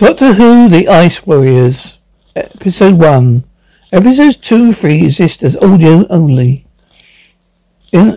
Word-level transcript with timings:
Doctor 0.00 0.32
Who 0.32 0.70
The 0.70 0.88
Ice 0.88 1.26
Warriors 1.26 1.98
Episode 2.34 2.94
1 2.94 3.44
Episodes 3.92 4.38
2 4.38 4.54
and 4.54 4.78
3 4.78 5.04
exist 5.04 5.42
as 5.42 5.58
audio 5.58 6.06
only. 6.08 6.64
In 7.92 8.16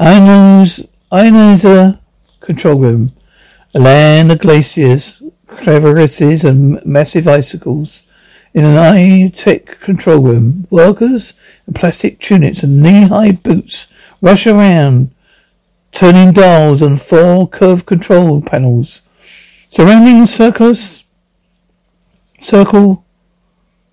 Ino's 0.00 0.80
Ionosa 1.12 1.94
uh, 1.94 1.96
control 2.40 2.76
room, 2.76 3.12
a 3.74 3.80
land 3.80 4.32
of 4.32 4.38
glaciers, 4.38 5.22
crevices 5.46 6.42
and 6.42 6.82
massive 6.86 7.28
icicles. 7.28 8.00
In 8.52 8.64
an 8.64 8.76
high-tech 8.76 9.80
control 9.80 10.18
room, 10.18 10.66
workers 10.70 11.34
in 11.68 11.74
plastic 11.74 12.18
tunics 12.18 12.64
and 12.64 12.82
knee-high 12.82 13.32
boots 13.32 13.86
rush 14.20 14.46
around, 14.46 15.12
turning 15.92 16.32
dials 16.32 16.82
on 16.82 16.96
four 16.96 17.46
curved 17.48 17.86
control 17.86 18.42
panels. 18.42 19.02
Surrounding 19.70 20.26
circus 20.26 21.04
Circle 22.42 23.04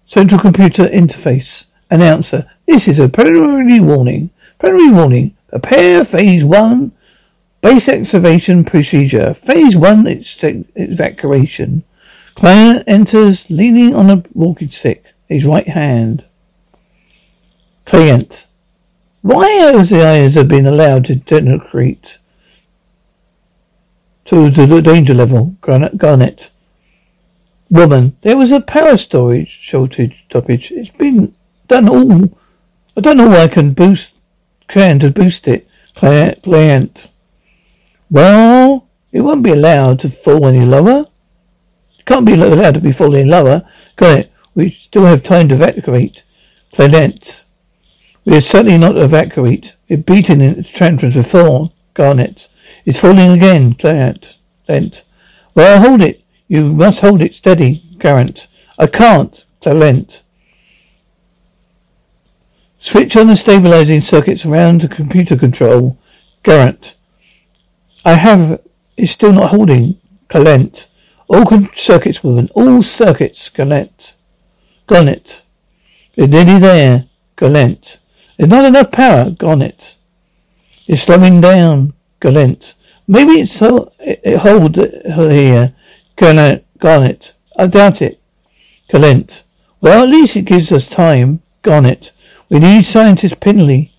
Central 0.08 0.40
Computer 0.40 0.88
Interface. 0.88 1.66
Announcer. 1.92 2.50
This 2.66 2.88
is 2.88 2.98
a 2.98 3.08
preliminary 3.08 3.80
warning. 3.80 4.32
Preliminary 4.58 4.94
warning. 4.94 5.36
Prepare 5.50 6.04
phase 6.04 6.44
one 6.44 6.94
base 7.62 7.88
excavation 7.88 8.64
procedure. 8.64 9.34
Phase 9.34 9.76
one 9.76 10.08
evacuation. 10.08 11.84
Client 12.38 12.84
enters 12.86 13.50
leaning 13.50 13.96
on 13.96 14.12
a 14.12 14.24
walking 14.36 14.70
stick. 14.70 15.04
His 15.28 15.44
right 15.44 15.68
hand. 15.68 16.24
Client. 17.86 18.46
Why 19.24 19.50
has 19.50 19.90
the 19.90 20.06
eyes 20.06 20.36
have 20.36 20.48
been 20.48 20.68
allowed 20.68 21.06
to 21.06 21.16
deteriorate 21.16 22.20
to 24.26 24.52
the 24.52 24.82
danger 24.84 25.16
level? 25.16 25.56
Garnet. 25.62 26.52
Woman, 27.72 28.16
there 28.22 28.38
was 28.38 28.52
a 28.52 28.62
power 28.62 28.98
storage 28.98 29.50
shortage 29.50 30.24
stoppage. 30.30 30.70
It's 30.72 30.92
been 30.92 31.34
done 31.68 31.90
all. 31.90 32.38
I 32.96 33.02
don't 33.02 33.18
know 33.18 33.30
why 33.30 33.46
I 33.46 33.48
can 33.48 33.74
boost, 33.74 34.12
can 34.68 35.00
to 35.00 35.10
boost 35.10 35.48
it. 35.48 35.68
Client. 35.96 37.08
Well, 38.12 38.88
it 39.12 39.22
won't 39.22 39.42
be 39.42 39.54
allowed 39.54 40.00
to 40.02 40.10
fall 40.12 40.46
any 40.46 40.64
lower. 40.64 41.08
Can't 42.08 42.26
be 42.26 42.34
allowed 42.34 42.76
to 42.76 42.80
be 42.80 42.94
falling 42.94 43.28
lower. 43.28 43.68
Got 43.98 44.20
it. 44.20 44.32
We 44.56 44.72
still 44.72 45.06
have 45.06 45.24
time 45.24 45.50
to 45.50 45.56
evacuate. 45.56 46.24
Client. 46.74 47.44
We 48.24 48.38
are 48.38 48.42
certainly 48.42 48.78
not 48.78 48.98
evacuate. 48.98 49.76
We've 49.90 50.06
beaten 50.06 50.42
its 50.42 50.72
tantrums 50.72 51.16
before. 51.16 51.72
Garnet. 51.94 52.48
It's 52.86 53.00
falling 53.00 53.32
again. 53.32 53.74
Client. 53.74 54.38
Client. 54.66 55.04
Well, 55.54 55.82
hold 55.82 56.02
it. 56.02 56.24
You 56.48 56.74
must 56.74 57.02
hold 57.02 57.22
it 57.22 57.36
steady, 57.36 57.82
Garant. 57.98 58.48
I 58.80 58.88
can't. 58.88 59.44
Talent. 59.60 60.22
Switch 62.80 63.18
on 63.18 63.28
the 63.28 63.36
stabilizing 63.36 64.00
circuits 64.00 64.46
around 64.46 64.80
the 64.80 64.88
computer 64.88 65.36
control. 65.36 65.98
Garant. 66.44 66.94
I 68.06 68.14
have. 68.14 68.62
It's 68.96 69.12
still 69.12 69.34
not 69.34 69.50
holding. 69.50 69.98
Talent. 70.30 70.87
All 71.28 71.68
circuits, 71.76 72.24
woman. 72.24 72.50
All 72.54 72.82
circuits. 72.84 73.50
Galent. 73.50 74.14
Gonnet. 74.88 75.42
We're 76.16 76.28
nearly 76.28 76.60
there. 76.60 77.06
Galent. 77.36 77.98
There's 78.38 78.50
not 78.50 78.66
enough 78.66 78.92
power. 78.92 79.26
Gonnet. 79.32 79.96
It's 80.88 81.04
slowing 81.04 81.42
down. 81.42 81.94
Galent. 82.22 82.74
Maybe 83.08 83.40
it's 83.42 83.54
so 83.54 83.92
it, 84.00 84.22
it 84.24 84.38
hold 84.40 84.76
here. 84.76 85.74
Garnet, 86.18 86.66
Garnet. 86.80 87.34
I 87.58 87.68
doubt 87.68 88.02
it. 88.02 88.20
Galent. 88.90 89.44
Well, 89.80 90.04
at 90.04 90.10
least 90.10 90.36
it 90.36 90.46
gives 90.46 90.72
us 90.72 90.88
time. 90.88 91.42
Garnet. 91.62 92.12
We 92.50 92.60
need 92.60 92.84
scientist 92.84 93.40
Penley. 93.40 93.92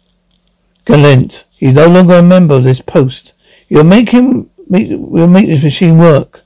Galent. 0.86 1.44
He's 1.56 1.74
no 1.74 1.86
longer 1.88 2.14
a 2.14 2.22
member 2.22 2.54
of 2.54 2.64
this 2.64 2.80
post. 2.80 3.32
You'll 3.68 3.84
make 3.84 4.10
him, 4.10 4.50
make, 4.68 4.88
we'll 4.90 5.26
make 5.26 5.46
this 5.46 5.62
machine 5.62 5.98
work. 5.98 6.42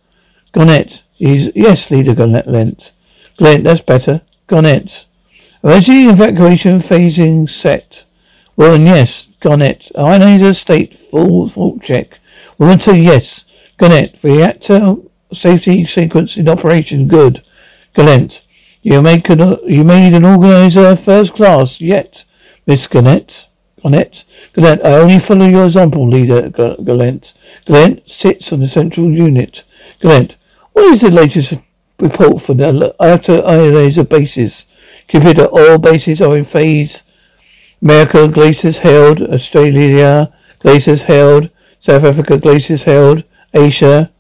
Garnet. 0.53 1.03
He's, 1.15 1.55
yes, 1.55 1.91
Leader 1.91 2.15
Garnet. 2.15 2.91
Clent, 3.37 3.65
that's 3.65 3.81
better. 3.81 4.23
Garnet. 4.47 5.05
Emergency 5.63 6.09
evacuation 6.09 6.81
phasing 6.81 7.49
set. 7.49 8.05
Well, 8.57 8.73
oh, 8.73 8.75
and 8.75 8.87
yes, 8.87 9.27
Garnet. 9.41 9.91
Ionizer 9.95 10.55
state 10.55 10.99
full, 10.99 11.49
full 11.49 11.79
check. 11.81 12.19
Woman 12.59 12.79
two, 12.79 12.97
yes. 12.97 13.45
Garnet. 13.79 14.17
Reactor 14.23 14.97
Safety 15.33 15.87
sequence 15.87 16.37
in 16.37 16.49
operation. 16.49 17.09
Good. 17.09 17.43
Clent. 17.95 18.43
You 18.83 19.01
make 19.01 19.29
an, 19.31 19.41
uh, 19.41 19.59
you 19.67 19.85
made 19.85 20.13
an 20.13 20.25
organizer 20.25 20.97
first 20.97 21.35
class 21.35 21.81
yet, 21.81 22.25
Miss 22.67 22.87
Galent. 22.87 23.47
Galent. 23.83 24.25
Galent, 24.55 24.85
I 24.85 24.95
only 24.95 25.19
follow 25.21 25.47
your 25.47 25.67
example, 25.67 26.09
leader 26.09 26.51
Galent. 26.51 27.33
Galent 27.65 28.11
sits 28.11 28.53
on 28.53 28.61
the 28.61 28.69
central 28.69 29.11
unit. 29.11 29.63
Galent, 30.01 30.35
what 30.73 30.93
is 30.95 31.01
the 31.01 31.11
latest 31.11 31.55
report 31.99 32.43
for 32.43 32.55
the 32.55 32.95
outer 33.01 33.37
uh, 33.37 33.51
ionizer 33.51 34.09
bases? 34.09 34.65
Computer, 35.09 35.45
all 35.47 35.79
bases 35.79 36.21
are 36.21 36.37
in 36.37 36.45
phase. 36.45 37.03
America 37.81 38.29
glaciers 38.29 38.79
held. 38.79 39.21
Australia 39.23 40.33
glaciers 40.61 41.03
held. 41.03 41.51
South 41.81 42.05
Africa 42.05 42.39
glaciers 42.39 42.85
held. 42.85 43.25
Asia 43.53 44.11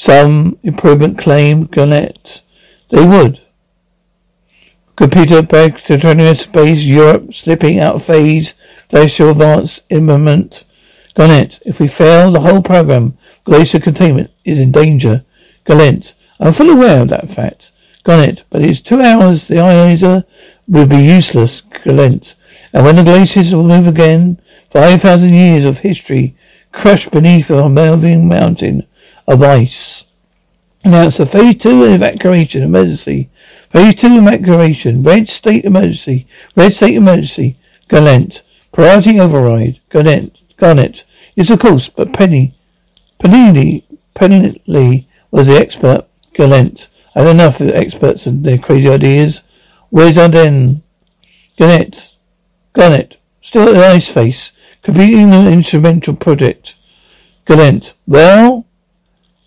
some 0.00 0.56
improvement 0.62 1.18
claim 1.18 1.64
Garnet. 1.66 2.40
They 2.88 3.06
would. 3.06 3.42
Computer 4.96 5.42
back 5.42 5.82
to 5.84 5.98
Terminus 5.98 6.40
Space 6.40 6.84
Europe 6.84 7.34
slipping 7.34 7.78
out 7.78 7.96
of 7.96 8.04
phase. 8.06 8.54
Glacial 8.88 9.28
advance 9.28 9.80
imminent. 9.90 10.64
Garnet, 11.14 11.58
if 11.66 11.80
we 11.80 11.86
fail 11.86 12.32
the 12.32 12.40
whole 12.40 12.62
program, 12.62 13.18
glacier 13.50 13.80
containment 13.80 14.30
is 14.44 14.60
in 14.60 14.70
danger. 14.70 15.24
Garnet, 15.64 16.14
I'm 16.38 16.52
fully 16.52 16.70
aware 16.70 17.02
of 17.02 17.08
that 17.08 17.32
fact. 17.32 17.72
Garnet, 18.04 18.44
but 18.48 18.62
it's 18.62 18.80
two 18.80 19.00
hours 19.00 19.48
the 19.48 19.56
ionizer 19.56 20.24
will 20.68 20.86
be 20.86 20.98
useless. 20.98 21.60
Garnet, 21.84 22.34
and 22.72 22.84
when 22.84 22.94
the 22.94 23.02
glaciers 23.02 23.52
will 23.52 23.64
move 23.66 23.88
again, 23.88 24.40
five 24.70 25.02
thousand 25.02 25.34
years 25.34 25.64
of 25.64 25.78
history 25.78 26.36
crushed 26.70 27.10
beneath 27.10 27.50
a 27.50 27.68
moving 27.68 28.28
mountain 28.28 28.86
of 29.26 29.42
ice. 29.42 30.04
a 30.84 31.10
phase 31.10 31.58
two 31.58 31.82
evacuation 31.86 32.62
emergency. 32.62 33.30
Phase 33.70 33.96
two 33.96 34.16
evacuation. 34.16 35.02
Red 35.02 35.28
state 35.28 35.64
emergency. 35.64 36.28
Red 36.54 36.72
state 36.72 36.94
emergency. 36.94 37.56
Galent. 37.88 38.42
Priority 38.70 39.18
override. 39.18 39.80
Garnet. 39.88 40.36
Garnet. 40.56 41.02
Yes, 41.34 41.50
of 41.50 41.58
course, 41.58 41.88
but 41.88 42.12
Penny. 42.12 42.54
Penny. 43.20 43.84
Penny 44.14 45.06
was 45.30 45.46
the 45.46 45.56
expert. 45.56 46.06
Galent. 46.34 46.88
I 47.14 47.28
enough 47.28 47.60
of 47.60 47.70
experts 47.70 48.26
and 48.26 48.44
their 48.44 48.58
crazy 48.58 48.88
ideas. 48.88 49.42
Where's 49.90 50.16
Arden? 50.16 50.82
Garnett. 51.58 52.12
Garnett. 52.72 53.16
Still 53.42 53.68
at 53.68 53.74
the 53.74 53.86
ice 53.86 54.08
face. 54.08 54.52
Completing 54.82 55.30
the 55.30 55.50
instrumental 55.50 56.14
project. 56.14 56.74
Garnett. 57.44 57.92
Well? 58.06 58.66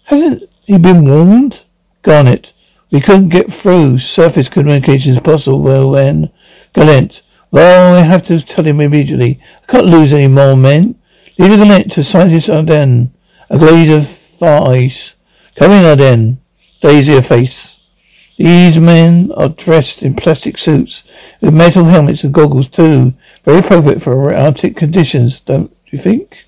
Hasn't 0.06 0.44
he 0.66 0.78
been 0.78 1.06
warned? 1.06 1.62
Garnett. 2.02 2.52
We 2.92 3.02
couldn't 3.02 3.30
get 3.30 3.52
through. 3.52 4.00
Surface 4.00 4.50
communication 4.50 5.14
is 5.14 5.20
possible. 5.22 5.62
Well 5.62 5.92
then. 5.92 6.32
Garnett. 6.74 7.22
Well, 7.50 7.96
I 7.96 8.02
have 8.02 8.26
to 8.28 8.42
tell 8.42 8.66
him 8.66 8.82
immediately. 8.82 9.40
I 9.68 9.72
can't 9.72 9.86
lose 9.86 10.12
any 10.12 10.28
more 10.28 10.58
men. 10.58 10.96
Leave 11.40 11.52
the 11.52 11.58
Garnett 11.58 11.92
to 11.94 12.04
Scientist 12.04 12.50
Arden. 12.50 13.13
A 13.54 13.58
glade 13.60 13.92
of 13.92 14.18
ice. 14.42 15.14
Come 15.56 15.74
in, 15.74 15.86
Arden. 15.86 16.40
Daisy 16.82 17.16
a 17.16 17.22
face. 17.22 17.88
These 18.36 18.80
men 18.80 19.32
are 19.38 19.50
dressed 19.50 20.02
in 20.02 20.16
plastic 20.16 20.58
suits 20.58 21.04
with 21.40 21.54
metal 21.54 21.84
helmets 21.84 22.24
and 22.24 22.34
goggles 22.34 22.68
too. 22.68 23.14
Very 23.46 23.60
appropriate 23.60 24.02
for 24.02 24.34
Arctic 24.34 24.76
conditions, 24.76 25.40
don't 25.40 25.72
you 25.92 26.00
think? 26.00 26.46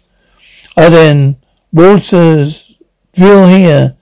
Ah 0.76 0.90
then, 0.90 1.36
Walters, 1.72 2.74
drill 3.14 3.50
here. 3.50 3.96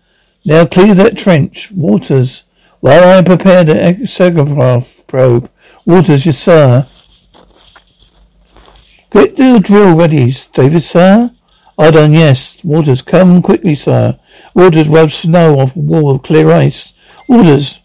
Now 0.46 0.66
clear 0.66 0.96
that 0.96 1.18
trench. 1.18 1.72
Walters. 1.72 2.44
while 2.80 3.18
I 3.18 3.22
prepare 3.22 3.66
the 3.66 4.08
seismograph 4.08 5.06
probe. 5.08 5.50
Walters, 5.86 6.26
yes 6.26 6.40
sir. 6.40 6.88
Get 9.12 9.36
the 9.36 9.60
drill 9.60 9.94
ready, 9.98 10.34
Davis, 10.54 10.90
sir. 10.90 11.32
I 11.78 11.90
done, 11.90 12.14
yes. 12.14 12.58
Walters, 12.64 13.02
come 13.02 13.42
quickly, 13.42 13.76
sir. 13.76 14.20
Walters 14.54 14.88
rubs 14.88 15.16
snow 15.16 15.60
off 15.60 15.76
a 15.76 15.80
wall 15.80 16.12
of 16.16 16.24
clear 16.24 16.52
ice. 16.52 16.94
Orders. 17.28 17.80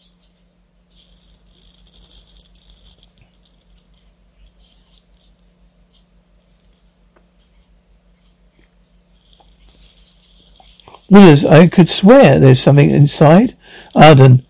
Willis, 11.11 11.43
I 11.43 11.69
could 11.69 11.89
swear 11.89 12.39
there's 12.39 12.61
something 12.61 12.91
inside. 12.91 13.57
Arden. 13.95 14.45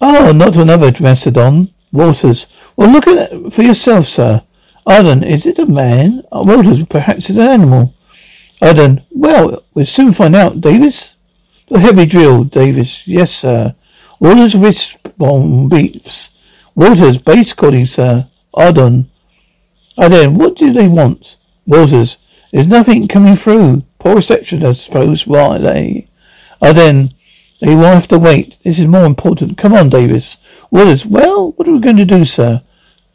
Oh, 0.00 0.30
not 0.30 0.56
another 0.56 0.92
mastodon. 1.00 1.70
Walters. 1.90 2.46
Well, 2.76 2.90
look 2.90 3.08
at 3.08 3.32
it 3.32 3.52
for 3.52 3.62
yourself, 3.62 4.06
sir. 4.06 4.42
Arden, 4.86 5.24
is 5.24 5.44
it 5.44 5.58
a 5.58 5.66
man? 5.66 6.22
Walters, 6.30 6.86
perhaps 6.86 7.28
it's 7.28 7.30
an 7.30 7.40
animal. 7.40 7.94
Arden. 8.62 9.02
Well, 9.10 9.64
we'll 9.74 9.86
soon 9.86 10.12
find 10.12 10.36
out, 10.36 10.60
Davis. 10.60 11.14
The 11.68 11.80
heavy 11.80 12.04
drill, 12.04 12.44
Davis. 12.44 13.06
Yes, 13.06 13.32
sir. 13.32 13.74
Walters 14.18 14.54
wrist 14.54 14.98
bomb 15.16 15.70
beeps. 15.70 16.28
Walters, 16.74 17.18
base 17.18 17.52
calling, 17.52 17.86
sir. 17.86 18.26
Arden. 18.52 19.08
Arden, 19.96 20.34
what 20.34 20.56
do 20.56 20.72
they 20.72 20.88
want? 20.88 21.36
Walters, 21.66 22.16
there's 22.52 22.66
nothing 22.66 23.08
coming 23.08 23.36
through. 23.36 23.84
Poor 23.98 24.16
reception, 24.16 24.64
I 24.64 24.72
suppose. 24.72 25.26
Why 25.26 25.58
they? 25.58 26.06
Arden, 26.60 27.14
they 27.60 27.74
will 27.74 27.84
have 27.84 28.08
to 28.08 28.18
wait. 28.18 28.56
This 28.62 28.78
is 28.78 28.86
more 28.86 29.04
important. 29.04 29.56
Come 29.56 29.72
on, 29.72 29.88
Davis. 29.88 30.36
Walters, 30.70 31.06
well, 31.06 31.52
what 31.52 31.68
are 31.68 31.72
we 31.72 31.80
going 31.80 31.96
to 31.96 32.04
do, 32.04 32.24
sir? 32.24 32.62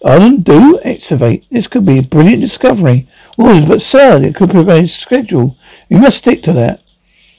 Arden, 0.03 0.41
do? 0.41 0.79
Excavate. 0.83 1.45
This 1.49 1.67
could 1.67 1.85
be 1.85 1.99
a 1.99 2.03
brilliant 2.03 2.41
discovery. 2.41 3.07
Walters, 3.37 3.67
but 3.67 3.81
sir, 3.81 4.23
it 4.23 4.35
could 4.35 4.49
be 4.49 4.53
prevent 4.53 4.89
schedule. 4.89 5.57
We 5.89 5.97
must 5.97 6.17
stick 6.17 6.41
to 6.43 6.53
that. 6.53 6.83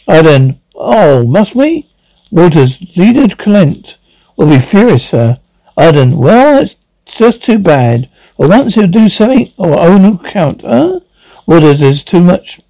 Arden, 0.08 0.61
oh, 0.75 1.26
must 1.26 1.55
we? 1.55 1.87
Walters, 2.31 2.81
leader 2.97 3.35
Clent 3.35 3.97
will 4.37 4.49
be 4.49 4.58
furious, 4.58 5.08
sir. 5.08 5.38
Arden, 5.76 6.19
well, 6.19 6.62
it's 6.62 6.76
just 7.06 7.43
too 7.43 7.58
bad. 7.58 8.08
For 8.37 8.49
once 8.49 8.75
he'll 8.75 8.87
do 8.87 9.08
something 9.08 9.53
on 9.58 9.73
own 9.73 10.17
account, 10.17 10.62
huh? 10.62 11.00
Walters, 11.47 11.81
there's 11.81 12.03
too 12.03 12.20
much, 12.20 12.61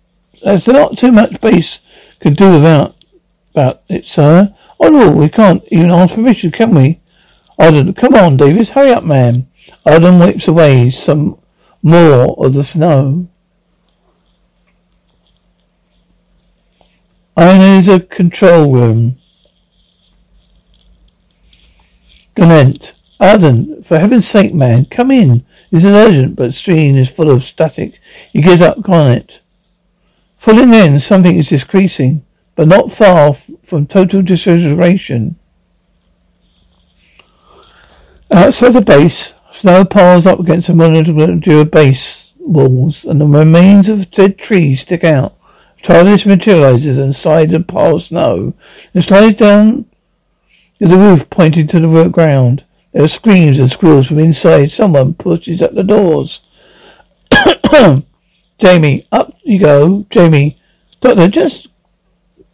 there's 0.43 0.67
not 0.67 0.99
too 0.99 1.11
much 1.11 1.41
base 1.41 1.79
can 2.21 2.35
do 2.35 2.53
without, 2.53 2.95
about 3.53 3.83
it, 3.89 4.07
sir. 4.07 4.55
Oh 4.79 4.89
no, 4.89 5.11
we 5.11 5.29
can't 5.29 5.65
even 5.71 5.91
ask 5.91 6.15
permission, 6.15 6.51
can 6.51 6.75
we? 6.75 7.01
Arden, 7.59 7.95
come 7.95 8.15
on, 8.15 8.37
Davis, 8.37 8.71
hurry 8.71 8.93
up, 8.93 9.05
man. 9.05 9.47
Arden 9.87 10.19
wipes 10.19 10.49
away 10.49 10.91
some 10.91 11.39
more 11.81 12.35
of 12.45 12.55
the 12.55 12.65
snow. 12.65 13.29
I 17.37 17.53
know 17.53 17.59
there's 17.59 17.89
a 17.89 18.01
control 18.01 18.73
room. 18.73 19.17
Garnett. 22.35 22.95
Arden, 23.21 23.83
for 23.83 23.99
heaven's 23.99 24.29
sake, 24.29 24.53
man, 24.53 24.85
come 24.87 25.11
in. 25.11 25.47
This 25.71 25.85
is 25.85 25.93
urgent, 25.93 26.37
but 26.37 26.53
screen 26.53 26.97
is 26.97 27.09
full 27.09 27.31
of 27.31 27.45
static. 27.45 27.99
He 28.33 28.43
gives 28.43 28.61
up 28.61 28.83
Garnett. 28.83 29.41
Pulling 30.41 30.75
in, 30.75 31.01
something 31.01 31.37
is 31.37 31.49
decreasing, 31.49 32.25
but 32.57 32.69
not 32.69 32.93
far 32.93 33.35
from 33.63 33.87
total 33.87 34.23
disintegration. 34.23 35.37
Outside 38.31 38.75
the 38.75 38.81
base, 38.81 39.33
snow 39.57 39.85
piles 39.85 40.27
up 40.27 40.39
against 40.39 40.69
the 40.69 40.73
modular 40.73 41.71
base 41.71 42.33
walls, 42.39 43.05
and 43.05 43.21
the 43.21 43.27
remains 43.27 43.89
of 43.89 44.11
dead 44.11 44.39
trees 44.39 44.83
stick 44.83 45.05
out. 45.05 45.35
TARDIS 45.83 46.27
materializes 46.27 46.99
inside 46.99 47.53
a 47.55 47.61
pile 47.61 47.97
of 47.97 48.03
snow 48.03 48.55
and 48.93 49.05
slides 49.05 49.37
down 49.37 49.87
to 50.79 50.89
the 50.89 50.97
roof 50.97 51.31
pointing 51.31 51.67
to 51.69 51.81
the 51.81 52.09
ground. 52.09 52.65
There 52.93 53.05
are 53.05 53.09
screams 53.09 53.59
and 53.59 53.71
squeals 53.71 54.09
from 54.09 54.19
inside. 54.19 54.73
Someone 54.73 55.15
pushes 55.15 55.63
at 55.63 55.75
the 55.75 55.85
doors. 55.85 56.41
Jamie, 58.59 59.07
up 59.13 59.37
you 59.45 59.61
go. 59.61 60.07
Jamie, 60.11 60.57
Doctor, 61.01 61.29
just 61.29 61.69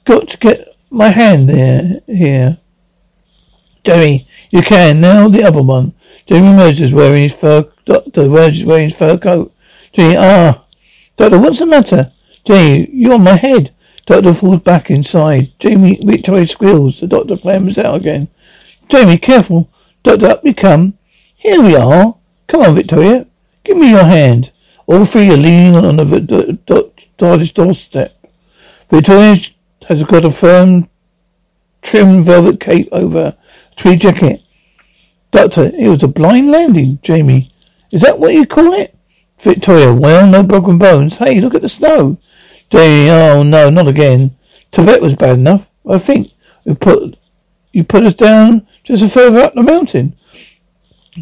got 0.04 0.28
to 0.28 0.36
get 0.36 0.76
my 0.90 1.08
hand 1.08 1.48
there, 1.48 2.00
here. 2.06 2.58
Jamie, 3.84 4.26
you 4.50 4.62
can. 4.62 5.00
Now 5.00 5.28
the 5.28 5.44
other 5.44 5.62
one. 5.62 5.94
Jamie 6.26 6.52
emerges 6.52 6.92
wearing 6.92 7.24
his 7.24 7.32
fur, 7.32 7.68
Doctor 7.84 8.28
wearing 8.28 8.84
his 8.84 8.94
fur 8.94 9.18
coat. 9.18 9.52
Jamie, 9.92 10.16
ah. 10.16 10.64
Doctor, 11.16 11.38
what's 11.38 11.58
the 11.58 11.66
matter? 11.66 12.12
Jamie, 12.44 12.88
you're 12.92 13.14
on 13.14 13.24
my 13.24 13.36
head. 13.36 13.72
Doctor 14.06 14.34
falls 14.34 14.60
back 14.60 14.90
inside. 14.90 15.48
Jamie, 15.58 15.98
Victoria 16.02 16.46
squeals. 16.46 17.00
The 17.00 17.06
doctor 17.06 17.36
clambers 17.36 17.78
out 17.78 17.96
again. 17.96 18.28
Jamie, 18.88 19.18
careful. 19.18 19.70
Doctor, 20.02 20.26
up 20.26 20.44
you 20.44 20.54
come. 20.54 20.94
Here 21.36 21.62
we 21.62 21.76
are. 21.76 22.16
Come 22.48 22.62
on, 22.62 22.74
Victoria. 22.74 23.26
Give 23.64 23.76
me 23.76 23.90
your 23.90 24.04
hand. 24.04 24.50
All 24.86 25.04
three 25.06 25.30
are 25.30 25.36
leaning 25.36 25.76
on 25.76 25.96
the 25.96 26.58
doctor's 27.16 27.52
doorstep. 27.52 28.16
Victoria 28.90 29.36
has 29.88 30.02
got 30.04 30.24
a 30.24 30.32
firm, 30.32 30.88
trim 31.80 32.24
velvet 32.24 32.60
cape 32.60 32.88
over 32.92 33.18
a 33.18 33.36
tweed 33.76 34.00
jacket. 34.00 34.42
Doctor, 35.32 35.72
it 35.74 35.88
was 35.88 36.02
a 36.02 36.08
blind 36.08 36.50
landing, 36.50 36.98
Jamie. 37.02 37.50
Is 37.90 38.02
that 38.02 38.18
what 38.18 38.34
you 38.34 38.46
call 38.46 38.74
it? 38.74 38.94
Victoria, 39.40 39.92
well, 39.92 40.26
no 40.26 40.42
broken 40.42 40.78
bones. 40.78 41.16
Hey, 41.16 41.40
look 41.40 41.54
at 41.54 41.62
the 41.62 41.68
snow. 41.68 42.18
Jamie, 42.70 43.10
oh 43.10 43.42
no, 43.42 43.70
not 43.70 43.88
again. 43.88 44.36
Tibet 44.70 45.02
was 45.02 45.14
bad 45.14 45.38
enough. 45.38 45.66
I 45.88 45.98
think 45.98 46.30
we 46.64 46.74
put 46.74 47.16
you 47.72 47.82
put 47.82 48.04
us 48.04 48.14
down 48.14 48.66
just 48.84 49.02
a 49.02 49.08
further 49.08 49.40
up 49.40 49.54
the 49.54 49.62
mountain. 49.62 50.14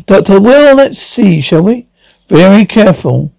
Doctor, 0.06 0.40
well, 0.40 0.76
let's 0.76 1.00
see, 1.00 1.40
shall 1.40 1.62
we? 1.62 1.86
Very 2.28 2.64
careful. 2.64 3.32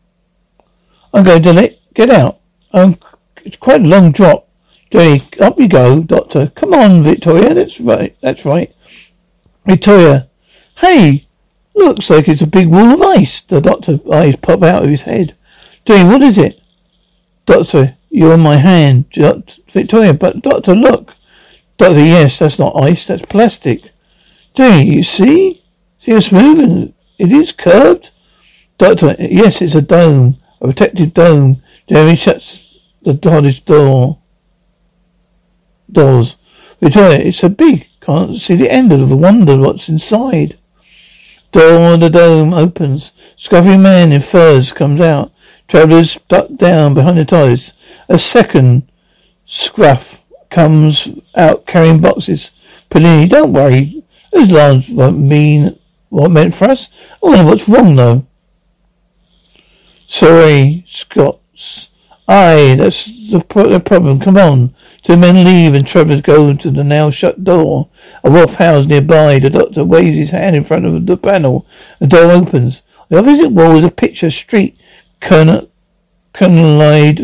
I'm 1.14 1.26
going 1.26 1.44
to 1.44 1.54
let 1.54 1.80
get 1.94 2.10
out. 2.10 2.40
Um, 2.72 2.98
it's 3.44 3.58
quite 3.58 3.82
a 3.82 3.88
long 3.88 4.12
drop. 4.12 4.48
Jamie, 4.90 5.22
up 5.40 5.60
you 5.60 5.68
go, 5.68 6.02
Doctor. 6.02 6.52
Come 6.56 6.74
on, 6.74 7.04
Victoria. 7.04 7.54
That's 7.54 7.80
right. 7.80 8.16
That's 8.22 8.46
right. 8.46 8.74
Victoria. 9.66 10.28
Hey, 10.82 11.28
looks 11.76 12.10
like 12.10 12.28
it's 12.28 12.42
a 12.42 12.48
big 12.48 12.68
wall 12.68 12.90
of 12.90 13.04
ice. 13.04 13.42
The 13.42 13.62
doctor's 13.62 14.00
eyes 14.12 14.36
pop 14.36 14.64
out 14.64 14.84
of 14.84 14.90
his 14.90 15.04
head. 15.04 15.36
Jamie, 15.86 16.10
what 16.10 16.24
is 16.24 16.40
it? 16.40 16.60
Doctor, 17.46 17.96
you're 18.10 18.34
on 18.34 18.40
my 18.40 18.58
hand. 18.58 19.06
Victoria, 19.72 20.16
but 20.16 20.42
Doctor, 20.42 20.74
look. 20.74 21.14
Doctor, 21.78 22.04
yes, 22.04 22.40
that's 22.40 22.58
not 22.58 22.82
ice, 22.82 23.06
that's 23.06 23.22
plastic. 23.22 23.92
Jamie, 24.56 24.96
you 24.96 25.04
see? 25.04 25.62
See 26.00 26.14
it's 26.14 26.32
moving. 26.32 26.96
it 27.20 27.32
is 27.32 27.52
curved? 27.52 28.10
Doctor, 28.80 29.16
yes, 29.20 29.62
it's 29.62 29.76
a 29.76 29.82
dome, 29.84 30.38
a 30.60 30.66
protective 30.66 31.14
dome. 31.14 31.62
Jamie 31.88 32.16
shuts 32.16 32.80
the 33.04 33.14
door. 33.14 34.18
Doors. 35.92 36.38
Victoria, 36.80 37.20
it's 37.20 37.38
so 37.38 37.50
big, 37.50 37.88
can't 38.02 38.40
see 38.40 38.56
the 38.56 38.72
end 38.72 38.92
of 38.92 39.08
the 39.10 39.16
wonder 39.16 39.58
what's 39.58 39.88
inside. 39.88 40.58
Door 41.52 41.94
of 41.94 42.00
the 42.00 42.10
dome 42.10 42.54
opens. 42.54 43.12
Scruffy 43.38 43.80
man 43.80 44.12
in 44.12 44.22
furs 44.22 44.72
comes 44.72 45.02
out. 45.02 45.32
Travellers 45.68 46.18
duck 46.28 46.48
down 46.56 46.94
behind 46.94 47.18
the 47.18 47.26
TARDIS. 47.26 47.72
A 48.08 48.18
second 48.18 48.90
scruff 49.46 50.24
comes 50.50 51.08
out 51.36 51.66
carrying 51.66 52.02
boxes. 52.02 52.52
Pelini, 52.90 53.30
don't 53.30 53.54
worry. 53.54 54.04
Those 54.32 54.52
lines 54.52 54.90
won't 54.90 55.20
mean 55.20 55.78
what 56.10 56.32
meant 56.32 56.56
for 56.56 56.66
us? 56.66 56.90
I 57.24 57.28
wonder 57.28 57.46
what's 57.46 57.68
wrong 57.68 57.96
though. 57.96 58.26
Sorry, 60.08 60.86
Scots. 60.90 61.88
Aye, 62.28 62.76
that's 62.78 63.06
the 63.06 63.40
problem. 63.40 64.20
Come 64.20 64.38
on. 64.38 64.74
Two 65.04 65.18
men 65.18 65.44
leave 65.44 65.74
and 65.74 65.88
Travers 65.88 66.22
go 66.22 66.54
to 66.54 66.70
the 66.70 66.84
now 66.84 67.10
shut 67.10 67.44
door. 67.44 67.90
A 68.24 68.30
rough 68.30 68.56
house 68.56 68.86
nearby. 68.86 69.40
The 69.40 69.50
doctor 69.50 69.84
waves 69.84 70.18
his 70.18 70.30
hand 70.30 70.56
in 70.56 70.64
front 70.64 70.86
of 70.86 71.06
the 71.06 71.18
panel. 71.18 71.66
The 72.00 72.08
door 72.08 72.32
opens. 72.32 72.82
The 73.10 73.18
opposite 73.18 73.52
wall 73.52 73.78
is 73.78 73.86
a 73.86 73.92
picture 73.92 74.32
street, 74.32 74.78
colonel, 75.20 75.68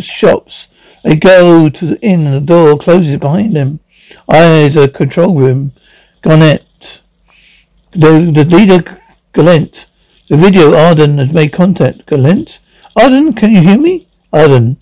shops. 0.01 0.67
They 1.03 1.15
go 1.15 1.69
to 1.69 1.85
the 1.85 2.01
inn 2.01 2.25
and 2.25 2.35
the 2.35 2.53
door 2.53 2.77
closes 2.77 3.19
behind 3.19 3.53
them. 3.53 3.79
Eyes 4.29 4.75
a 4.75 4.87
control 4.87 5.35
room. 5.35 5.71
Garnett. 6.21 6.99
The, 7.91 8.31
the 8.33 8.43
leader, 8.43 8.99
Galent. 9.33 9.85
The 10.27 10.35
video, 10.35 10.75
Arden 10.75 11.19
has 11.19 11.31
made 11.31 11.53
contact. 11.53 12.05
Galent? 12.05 12.57
Arden, 12.95 13.33
can 13.33 13.51
you 13.51 13.61
hear 13.61 13.77
me? 13.77 14.07
Arden. 14.33 14.77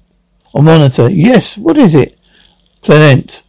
On 0.56 0.64
monitor. 0.64 1.10
Yes, 1.10 1.58
what 1.58 1.78
is 1.78 1.94
it? 1.94 2.18
Clement. 2.86 3.42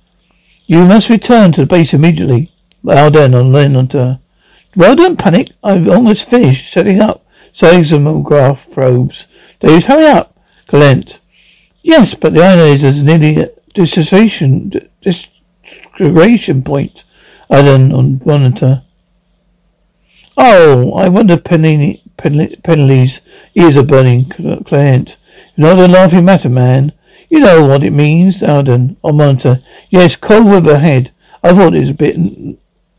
You 0.66 0.86
must 0.86 1.10
return 1.10 1.52
to 1.52 1.60
the 1.60 1.66
base 1.66 1.92
immediately. 1.92 2.50
Arden 2.88 3.34
on 3.34 3.52
monitor. 3.52 4.18
Well 4.74 4.96
done, 4.96 5.16
Panic. 5.16 5.50
I've 5.62 5.86
almost 5.88 6.24
finished 6.28 6.72
setting 6.72 7.00
up 7.00 7.24
seismograph 7.52 8.70
probes. 8.70 9.26
Davis, 9.60 9.84
hurry 9.84 10.06
up. 10.06 10.34
Galent. 10.68 11.18
Yes, 11.82 12.14
but 12.14 12.32
the 12.32 12.42
ionizer's 12.42 13.02
nearly 13.02 13.36
at 13.36 13.68
dissociation, 13.74 14.72
disgregation 15.02 16.62
point. 16.62 17.04
Arden 17.50 17.92
on 17.92 18.20
monitor. 18.24 18.82
Oh, 20.36 20.94
I 20.94 21.08
wonder 21.08 21.36
Penley's 21.36 22.00
ears 23.54 23.76
are 23.76 23.82
burning, 23.82 24.24
Client. 24.64 25.16
Not 25.56 25.78
a 25.78 25.88
laughing 25.88 26.24
matter, 26.24 26.48
man. 26.48 26.92
You 27.28 27.40
know 27.40 27.66
what 27.66 27.82
it 27.82 27.90
means, 27.90 28.42
Arden, 28.42 28.96
on 29.02 29.16
monitor. 29.16 29.60
Yes, 29.90 30.16
cold 30.16 30.46
weather 30.46 30.74
ahead. 30.74 31.12
I 31.42 31.54
thought 31.54 31.74
it 31.74 31.80
was 31.80 31.90
a 31.90 31.94
bit, 31.94 32.16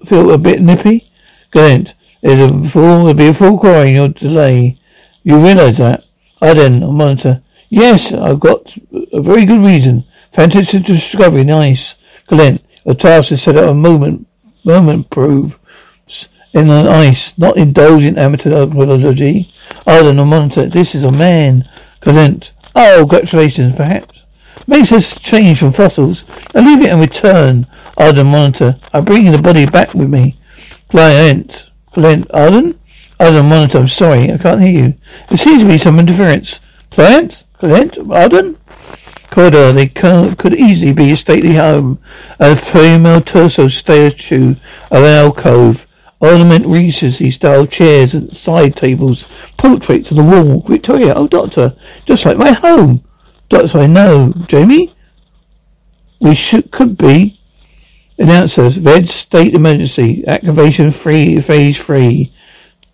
feel 0.06 0.32
a 0.32 0.38
bit 0.38 0.62
nippy. 0.62 1.10
Client. 1.52 1.94
There's 2.22 2.52
a 2.52 2.70
full, 2.70 3.14
be 3.14 3.28
a 3.28 3.34
full 3.34 3.58
quarry 3.58 3.98
or 3.98 4.10
delay. 4.10 4.78
You 5.24 5.38
realize 5.38 5.78
that? 5.78 6.04
Arden, 6.42 6.84
on 6.84 6.96
monitor. 6.96 7.42
Yes, 7.70 8.12
I've 8.12 8.40
got 8.40 8.76
a 9.14 9.22
very 9.22 9.46
good 9.46 9.62
reason. 9.62 10.04
Fantastic 10.32 10.84
discovery, 10.84 11.44
nice. 11.44 11.96
Clent, 12.28 12.64
a 12.86 12.94
task 12.94 13.32
is 13.32 13.42
set 13.42 13.56
up 13.56 13.70
a 13.70 13.74
moment, 13.74 14.28
moment 14.64 15.10
prove 15.10 15.58
in 16.54 16.68
the 16.68 16.90
ice, 16.90 17.38
not 17.38 17.58
indulge 17.58 18.04
in 18.04 18.18
amateur 18.18 18.54
archaeology. 18.54 19.50
Arden, 19.86 20.20
on 20.20 20.28
monitor. 20.28 20.66
This 20.66 20.96
is 20.96 21.04
a 21.04 21.12
man. 21.12 21.68
Clent. 22.02 22.52
Oh, 22.76 23.00
congratulations, 23.00 23.76
perhaps. 23.76 24.17
Makes 24.66 24.92
us 24.92 25.20
change 25.20 25.60
from 25.60 25.74
fossils. 25.74 26.24
I 26.56 26.60
leave 26.60 26.82
it 26.82 26.90
and 26.90 27.02
return. 27.02 27.68
Arden, 27.98 28.28
monitor. 28.28 28.78
I 28.94 29.02
bring 29.02 29.32
the 29.32 29.42
body 29.42 29.66
back 29.66 29.94
with 29.94 30.10
me. 30.10 30.36
Client. 30.90 31.70
Client. 31.94 32.28
Arden? 32.34 32.80
Arden, 33.20 33.46
monitor. 33.46 33.80
I'm 33.80 33.88
sorry. 33.88 34.32
I 34.32 34.38
can't 34.38 34.62
hear 34.62 34.86
you. 34.86 34.94
There 35.30 35.38
seems 35.38 35.64
to 35.64 35.68
be 35.68 35.78
some 35.78 36.00
interference. 36.00 36.60
Client? 36.92 37.44
Client? 37.60 37.98
Arden? 38.10 38.58
Corridor. 39.30 39.74
They 39.74 39.88
could 39.88 40.56
easily 40.56 40.94
be 40.94 41.12
a 41.12 41.18
stately 41.18 41.56
home. 41.56 42.00
A 42.40 42.56
female 42.56 43.22
torso 43.22 43.68
statue 43.68 44.56
of 44.92 45.04
an 45.04 45.06
alcove. 45.06 45.88
Ornament 46.20 46.66
Regency 46.66 47.30
style 47.30 47.68
chairs 47.68 48.16
and 48.16 48.36
side 48.36 48.76
tables, 48.76 49.30
portraits 49.56 50.12
on 50.12 50.18
the 50.18 50.24
wall. 50.24 50.62
Victoria, 50.62 51.14
oh 51.14 51.28
doctor, 51.28 51.76
just 52.06 52.26
like 52.26 52.38
my 52.38 52.54
home. 52.54 53.04
Doctor, 53.50 53.80
I 53.80 53.88
know. 53.88 54.34
Jamie? 54.48 54.94
We 56.20 56.36
should 56.36 56.72
could 56.72 56.98
be. 56.98 57.40
Announcer, 58.18 58.70
red 58.70 59.10
state 59.10 59.54
emergency. 59.54 60.26
Activation 60.28 60.92
free 60.92 61.40
phase 61.40 61.78
three. 61.78 62.34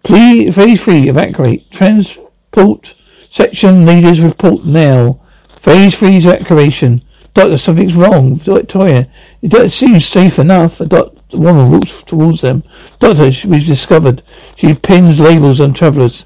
Please 0.03 0.53
phase 0.53 0.83
three 0.83 1.09
evacuate. 1.09 1.71
Transport 1.71 2.93
section 3.31 3.85
leaders 3.85 4.19
report 4.19 4.65
now. 4.65 5.19
Phase 5.47 5.95
free 5.95 6.17
evacuation. 6.17 7.01
Doctor, 7.33 7.57
something's 7.57 7.95
wrong. 7.95 8.35
Victoria, 8.35 9.07
it 9.41 9.71
seems 9.71 10.05
safe 10.05 10.37
enough. 10.37 10.79
A 10.81 10.85
Doctor 10.85 11.19
the 11.33 11.39
woman 11.39 11.71
walks 11.71 12.03
towards 12.03 12.41
them. 12.41 12.63
Doctor, 12.99 13.31
we've 13.47 13.65
discovered. 13.65 14.21
She 14.55 14.73
pins 14.75 15.19
labels 15.19 15.59
on 15.59 15.73
travellers. 15.73 16.25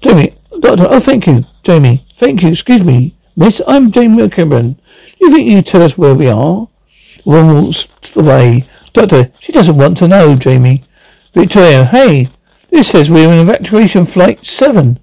Jamie, 0.00 0.34
Doctor, 0.60 0.86
oh 0.88 1.00
thank 1.00 1.26
you. 1.26 1.44
Jamie, 1.64 2.04
thank 2.14 2.42
you. 2.42 2.50
Excuse 2.50 2.84
me, 2.84 3.13
miss. 3.36 3.60
I'm 3.66 3.90
Jamie 3.92 4.28
Cameron. 4.28 4.74
Do 5.18 5.26
you 5.26 5.30
think 5.32 5.50
you 5.50 5.62
tell 5.62 5.82
us 5.82 5.98
where 5.98 6.14
we 6.14 6.28
are? 6.28 6.68
Woman 7.24 7.64
walks 7.64 7.86
away. 8.14 8.64
Doctor, 8.92 9.30
she 9.40 9.52
doesn't 9.52 9.76
want 9.76 9.98
to 9.98 10.08
know, 10.08 10.36
Jamie. 10.36 10.82
Victoria, 11.32 11.84
hey, 11.84 12.28
this 12.70 12.88
says 12.88 13.10
we're 13.10 13.32
in 13.32 13.48
evacuation 13.48 14.06
flight 14.06 14.44
seven. 14.46 14.98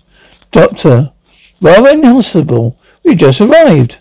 Doctor, 0.52 1.12
rather 1.60 1.90
impossible. 1.90 2.78
We 3.04 3.16
just 3.16 3.42
arrived. 3.42 3.98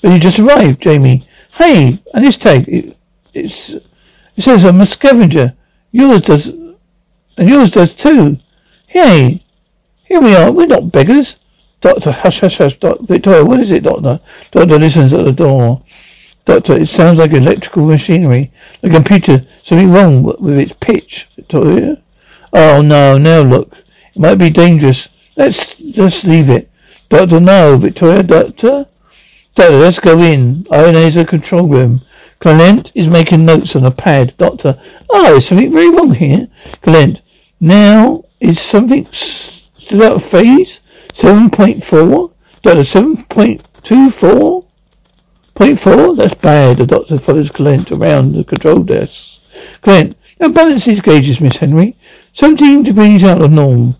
But 0.00 0.12
you 0.12 0.18
just 0.18 0.38
arrived, 0.38 0.82
Jamie. 0.82 1.24
Hey, 1.54 1.98
and 2.14 2.24
this 2.24 2.36
tag, 2.36 2.68
it, 2.68 2.96
it's 3.34 3.70
it 3.70 4.42
says 4.42 4.64
I'm 4.64 4.80
a 4.80 4.86
scavenger. 4.86 5.54
Yours 5.90 6.22
does, 6.22 6.48
and 6.48 7.48
yours 7.48 7.70
does 7.70 7.94
too. 7.94 8.38
Hey, 8.86 9.42
here 10.04 10.20
we 10.20 10.36
are. 10.36 10.52
We're 10.52 10.66
not 10.66 10.92
beggars. 10.92 11.36
Doctor, 11.86 12.10
hush, 12.10 12.40
hush, 12.40 12.58
hush. 12.58 12.76
Doctor, 12.80 13.04
Victoria, 13.04 13.44
what 13.44 13.60
is 13.60 13.70
it, 13.70 13.84
Doctor? 13.84 14.18
Doctor 14.50 14.76
listens 14.76 15.12
at 15.12 15.24
the 15.24 15.30
door. 15.30 15.82
Doctor, 16.44 16.72
it 16.80 16.88
sounds 16.88 17.16
like 17.16 17.30
electrical 17.30 17.86
machinery. 17.86 18.50
The 18.80 18.90
computer, 18.90 19.46
something 19.62 19.92
wrong 19.92 20.24
with 20.24 20.58
its 20.58 20.72
pitch. 20.72 21.28
Victoria? 21.36 22.02
Oh 22.52 22.82
no, 22.82 23.18
now 23.18 23.42
look. 23.42 23.72
It 24.12 24.18
might 24.18 24.34
be 24.34 24.50
dangerous. 24.50 25.06
Let's 25.36 25.76
just 25.76 26.24
leave 26.24 26.50
it. 26.50 26.68
Doctor, 27.08 27.38
no. 27.38 27.78
Victoria, 27.78 28.24
Doctor? 28.24 28.86
Doctor, 29.54 29.76
let's 29.76 30.00
go 30.00 30.18
in. 30.18 30.64
Ionizer 30.64 31.28
control 31.28 31.68
room. 31.68 32.00
Clement 32.40 32.90
is 32.96 33.06
making 33.06 33.46
notes 33.46 33.76
on 33.76 33.84
a 33.84 33.92
pad. 33.92 34.36
Doctor, 34.38 34.80
oh, 35.08 35.22
there's 35.22 35.46
something 35.46 35.70
very 35.70 35.88
wrong 35.88 36.14
here. 36.14 36.48
Clement, 36.82 37.20
now 37.60 38.24
is 38.40 38.58
something 38.58 39.06
still 39.12 40.02
out 40.02 40.14
of 40.14 40.24
phase? 40.24 40.80
7.4? 41.16 42.32
Doctor, 42.62 42.80
7.24? 42.80 44.66
Point 45.54 45.80
four? 45.80 46.14
That's 46.14 46.34
bad. 46.34 46.76
The 46.76 46.86
doctor 46.86 47.18
follows 47.18 47.48
Clement 47.48 47.90
around 47.90 48.32
the 48.32 48.44
control 48.44 48.82
desk. 48.82 49.40
Clement, 49.80 50.14
now 50.38 50.48
balance 50.48 50.84
these 50.84 51.00
gauges, 51.00 51.40
Miss 51.40 51.56
Henry. 51.56 51.96
17 52.34 52.82
degrees 52.82 53.24
out 53.24 53.40
of 53.40 53.50
norm. 53.50 53.96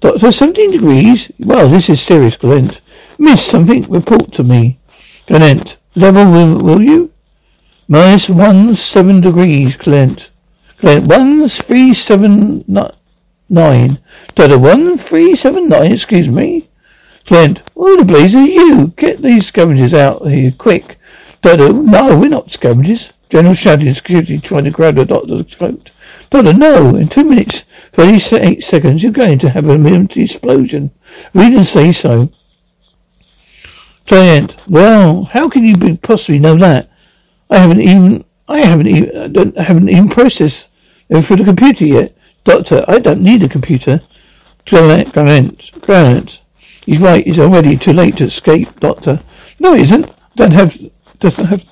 Doctor, 0.00 0.32
17 0.32 0.72
degrees? 0.72 1.30
Well, 1.38 1.68
this 1.68 1.88
is 1.88 2.02
serious, 2.02 2.36
Clement. 2.36 2.80
Miss 3.18 3.46
something, 3.46 3.82
report 3.84 4.32
to 4.32 4.42
me. 4.42 4.78
Clement, 5.28 5.76
level 5.94 6.30
will, 6.32 6.58
will 6.58 6.82
you? 6.82 7.12
Minus 7.88 8.28
one 8.28 8.74
seven 8.74 9.20
degrees, 9.20 9.76
Clent. 9.76 10.28
Clent, 10.78 11.06
one 11.06 11.48
three 11.48 11.94
seven 11.94 12.64
nine. 12.66 12.90
Doctor, 13.48 14.58
one 14.58 14.98
three 14.98 15.36
seven 15.36 15.68
nine, 15.68 15.92
excuse 15.92 16.28
me. 16.28 16.68
Clent, 17.26 17.58
what 17.74 17.98
the 17.98 18.04
blaze 18.04 18.34
are 18.34 18.46
you? 18.46 18.88
Get 18.96 19.22
these 19.22 19.46
scavengers 19.46 19.94
out 19.94 20.26
here, 20.28 20.52
quick. 20.52 20.98
Doctor, 21.42 21.72
no, 21.72 22.18
we're 22.18 22.28
not 22.28 22.50
scavengers. 22.50 23.12
General 23.28 23.54
shouting 23.54 23.92
security 23.94 24.38
trying 24.38 24.64
to 24.64 24.70
grab 24.70 24.94
the 24.94 25.04
doctor's 25.04 25.54
coat. 25.54 25.90
Doctor, 26.30 26.52
no, 26.52 26.94
in 26.94 27.08
two 27.08 27.24
minutes, 27.24 27.64
38 27.92 28.62
seconds, 28.62 29.02
you're 29.02 29.12
going 29.12 29.38
to 29.40 29.50
have 29.50 29.68
an 29.68 29.86
empty 29.86 30.22
explosion. 30.22 30.90
We 31.34 31.50
didn't 31.50 31.66
say 31.66 31.92
so. 31.92 32.30
Client, 34.06 34.56
well, 34.68 35.24
how 35.24 35.48
can 35.48 35.64
you 35.64 35.96
possibly 35.98 36.38
know 36.38 36.56
that? 36.58 36.88
I 37.50 37.58
haven't 37.58 37.80
even, 37.80 38.24
I 38.48 38.58
haven't 38.58 38.86
even, 38.86 39.16
I 39.16 39.26
don't, 39.28 39.58
I 39.58 39.64
haven't 39.64 39.88
even 39.88 40.08
processed 40.08 40.68
them 41.08 41.22
through 41.22 41.36
the 41.36 41.44
computer 41.44 41.86
yet. 41.86 42.15
Doctor, 42.46 42.84
I 42.86 43.00
don't 43.00 43.22
need 43.22 43.42
a 43.42 43.48
computer. 43.48 44.00
Granite, 44.66 45.12
Granite, 45.12 45.72
Granite. 45.80 46.38
He's 46.84 47.00
right, 47.00 47.26
it's 47.26 47.40
already 47.40 47.76
too 47.76 47.92
late 47.92 48.18
to 48.18 48.24
escape, 48.24 48.78
Doctor. 48.78 49.20
No, 49.58 49.74
it 49.74 49.82
isn't. 49.82 50.12
Don't 50.36 50.52
have, 50.52 50.78
doesn't 51.18 51.46
have, 51.46 51.64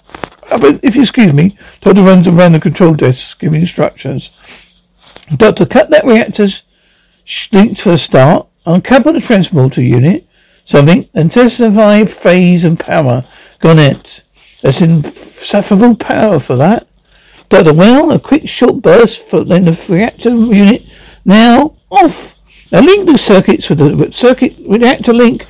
but 0.50 0.81
if 0.83 0.97
you 0.97 1.02
excuse 1.02 1.33
me, 1.33 1.57
Doctor 1.81 2.02
runs 2.02 2.26
around 2.26 2.52
the 2.52 2.61
control 2.61 2.93
desk 2.93 3.38
giving 3.38 3.61
instructions. 3.61 4.31
Doctor, 5.37 5.64
cut 5.64 5.90
that 5.90 6.04
reactor's 6.04 6.62
linked 7.52 7.81
for 7.81 7.93
a 7.93 7.99
start. 7.99 8.49
Uncouple 8.66 9.12
the 9.12 9.21
transporter 9.21 9.81
unit. 9.81 10.26
Something. 10.64 11.09
And 11.14 11.31
testify 11.31 12.04
phase 12.04 12.64
and 12.64 12.81
power. 12.81 13.25
Garnet. 13.61 14.23
That's 14.61 14.81
insufferable 14.81 15.95
power 15.95 16.40
for 16.40 16.57
that. 16.57 16.88
Doctor, 17.54 17.73
well, 17.73 18.11
a 18.11 18.18
quick 18.18 18.49
short 18.49 18.82
burst 18.82 19.20
for 19.28 19.44
then 19.44 19.64
the 19.64 19.80
reactor 19.88 20.30
unit 20.30 20.82
Now, 21.25 21.76
off! 21.88 22.42
Now 22.73 22.80
link 22.80 23.06
the 23.06 23.16
circuits 23.16 23.68
with 23.68 23.78
the 23.78 24.11
circuit 24.11 24.56
reactor 24.66 25.12
link. 25.12 25.46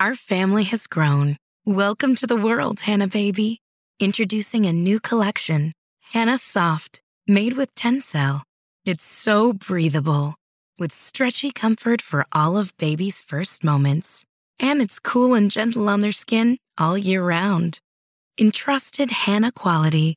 Our 0.00 0.14
family 0.14 0.64
has 0.64 0.86
grown. 0.86 1.36
Welcome 1.66 2.14
to 2.14 2.26
the 2.26 2.36
world, 2.36 2.80
Hannah 2.80 3.06
baby. 3.06 3.60
Introducing 4.00 4.64
a 4.64 4.72
new 4.72 4.98
collection, 4.98 5.74
Hannah 6.14 6.38
Soft, 6.38 7.02
made 7.26 7.58
with 7.58 7.74
Tencel. 7.74 8.40
It's 8.86 9.04
so 9.04 9.52
breathable, 9.52 10.36
with 10.78 10.94
stretchy 10.94 11.50
comfort 11.50 12.00
for 12.00 12.24
all 12.32 12.56
of 12.56 12.74
baby's 12.78 13.20
first 13.20 13.62
moments. 13.62 14.24
And 14.58 14.80
it's 14.80 14.98
cool 14.98 15.34
and 15.34 15.50
gentle 15.50 15.90
on 15.90 16.00
their 16.00 16.12
skin 16.12 16.56
all 16.78 16.96
year 16.96 17.22
round. 17.22 17.78
Entrusted 18.40 19.10
Hannah 19.10 19.52
quality 19.52 20.16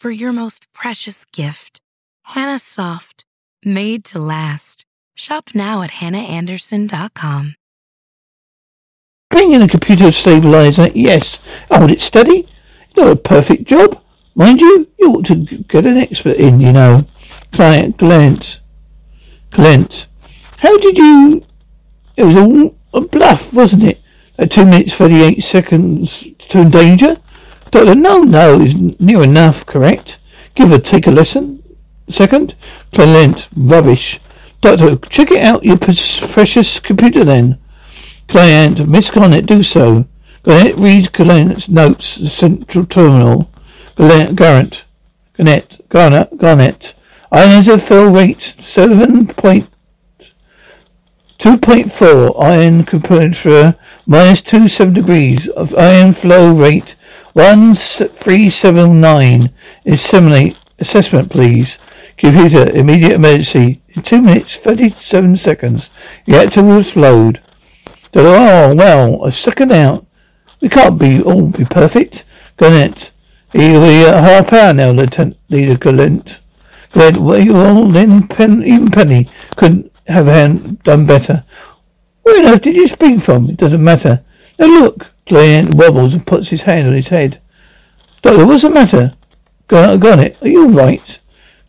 for 0.00 0.10
your 0.10 0.32
most 0.32 0.66
precious 0.72 1.26
gift. 1.26 1.82
Hannah 2.22 2.58
Soft, 2.58 3.26
made 3.62 4.02
to 4.06 4.18
last. 4.18 4.86
Shop 5.14 5.50
now 5.54 5.82
at 5.82 5.90
hannahanderson.com. 5.90 7.54
Bring 9.28 9.52
in 9.52 9.60
a 9.60 9.68
computer 9.68 10.10
stabilizer, 10.10 10.88
yes. 10.94 11.38
Hold 11.70 11.90
it 11.90 12.00
steady. 12.00 12.48
You 12.96 13.04
got 13.04 13.12
a 13.12 13.16
perfect 13.16 13.64
job. 13.64 14.02
Mind 14.34 14.62
you, 14.62 14.88
you 14.98 15.12
ought 15.12 15.26
to 15.26 15.34
get 15.34 15.84
an 15.84 15.98
expert 15.98 16.36
in, 16.36 16.60
you 16.60 16.72
know. 16.72 17.04
Client, 17.52 17.98
Clent. 17.98 18.58
Clent. 19.50 20.06
How 20.56 20.78
did 20.78 20.96
you... 20.96 21.44
It 22.16 22.24
was 22.24 22.36
all 22.36 22.74
a 22.94 23.00
bluff, 23.02 23.52
wasn't 23.52 23.82
it? 23.82 24.00
At 24.38 24.50
two 24.50 24.64
minutes, 24.64 24.94
38 24.94 25.42
seconds 25.42 26.26
to 26.48 26.68
danger? 26.70 27.18
Doctor, 27.70 27.94
no, 27.94 28.22
no, 28.22 28.60
is 28.60 28.74
near 29.00 29.22
enough, 29.22 29.64
correct? 29.66 30.18
Give 30.54 30.70
her, 30.70 30.78
take 30.78 31.06
a 31.06 31.10
lesson. 31.10 31.62
Second? 32.08 32.54
Clement, 32.92 33.48
rubbish. 33.56 34.20
Doctor, 34.60 34.96
check 34.96 35.30
it 35.30 35.42
out, 35.42 35.64
your 35.64 35.78
precious 35.78 36.78
computer 36.80 37.24
then. 37.24 37.58
Client, 38.28 38.88
Miss 38.88 39.10
Garnett, 39.10 39.46
do 39.46 39.62
so. 39.62 40.06
Garnett, 40.42 40.78
read 40.78 41.12
Garnett's 41.12 41.68
notes, 41.68 42.16
the 42.16 42.28
central 42.28 42.86
terminal. 42.86 43.50
Garnett, 43.94 44.36
Garrett, 44.36 44.84
Garnett, 45.36 45.88
Garnett, 45.88 46.38
Garnett. 46.38 46.94
Iron 47.32 47.78
fill 47.78 48.10
rate, 48.10 48.54
seven 48.58 49.26
point, 49.28 49.68
two 51.38 51.56
point 51.58 51.92
four. 51.92 52.42
Iron 52.44 52.84
temperature, 52.84 53.76
minus 54.06 54.40
two 54.40 54.68
seven 54.68 54.94
degrees. 54.94 55.46
Of 55.48 55.74
iron 55.76 56.12
flow 56.12 56.52
rate, 56.52 56.96
one 57.32 57.74
three 57.76 58.50
seven 58.50 59.00
nine. 59.00 59.50
Assimilate, 59.86 60.56
assessment 60.78 61.30
please. 61.30 61.78
Computer, 62.16 62.68
immediate 62.70 63.12
emergency. 63.12 63.80
In 63.88 64.02
two 64.02 64.20
minutes, 64.20 64.56
thirty-seven 64.56 65.36
seconds. 65.36 65.90
Reactor 66.26 66.62
will 66.62 66.80
explode. 66.80 67.40
Oh, 68.14 68.74
well, 68.74 69.24
a 69.24 69.32
second 69.32 69.72
out. 69.72 70.06
We 70.60 70.68
can't 70.68 70.98
be 70.98 71.22
all 71.22 71.48
be 71.48 71.64
perfect. 71.64 72.24
Garnett. 72.56 73.12
He'll 73.52 73.80
be 73.80 74.04
a 74.04 74.20
half 74.20 74.52
hour 74.52 74.72
now, 74.72 74.90
Lieutenant 74.90 75.36
Leader 75.48 75.76
Galent. 75.76 76.38
Glad 76.92 77.16
well 77.16 77.88
then 77.88 78.28
Pen 78.28 78.62
even 78.64 78.90
Penny 78.90 79.28
couldn't 79.56 79.92
have 80.06 80.82
done 80.82 81.06
better. 81.06 81.44
Where 82.22 82.38
on 82.40 82.52
earth 82.52 82.62
did 82.62 82.76
you 82.76 82.86
spring 82.88 83.18
from? 83.18 83.48
It 83.48 83.56
doesn't 83.56 83.82
matter. 83.82 84.22
Now 84.58 84.66
look, 84.66 85.06
Glenn 85.30 85.70
wobbles 85.76 86.12
and 86.12 86.26
puts 86.26 86.48
his 86.48 86.62
hand 86.62 86.88
on 86.88 86.92
his 86.92 87.06
head. 87.06 87.40
Doctor, 88.20 88.44
what's 88.44 88.62
the 88.62 88.70
matter? 88.70 89.14
Garnett, 89.68 90.42
are 90.42 90.48
you 90.48 90.64
all 90.64 90.70
right? 90.70 91.20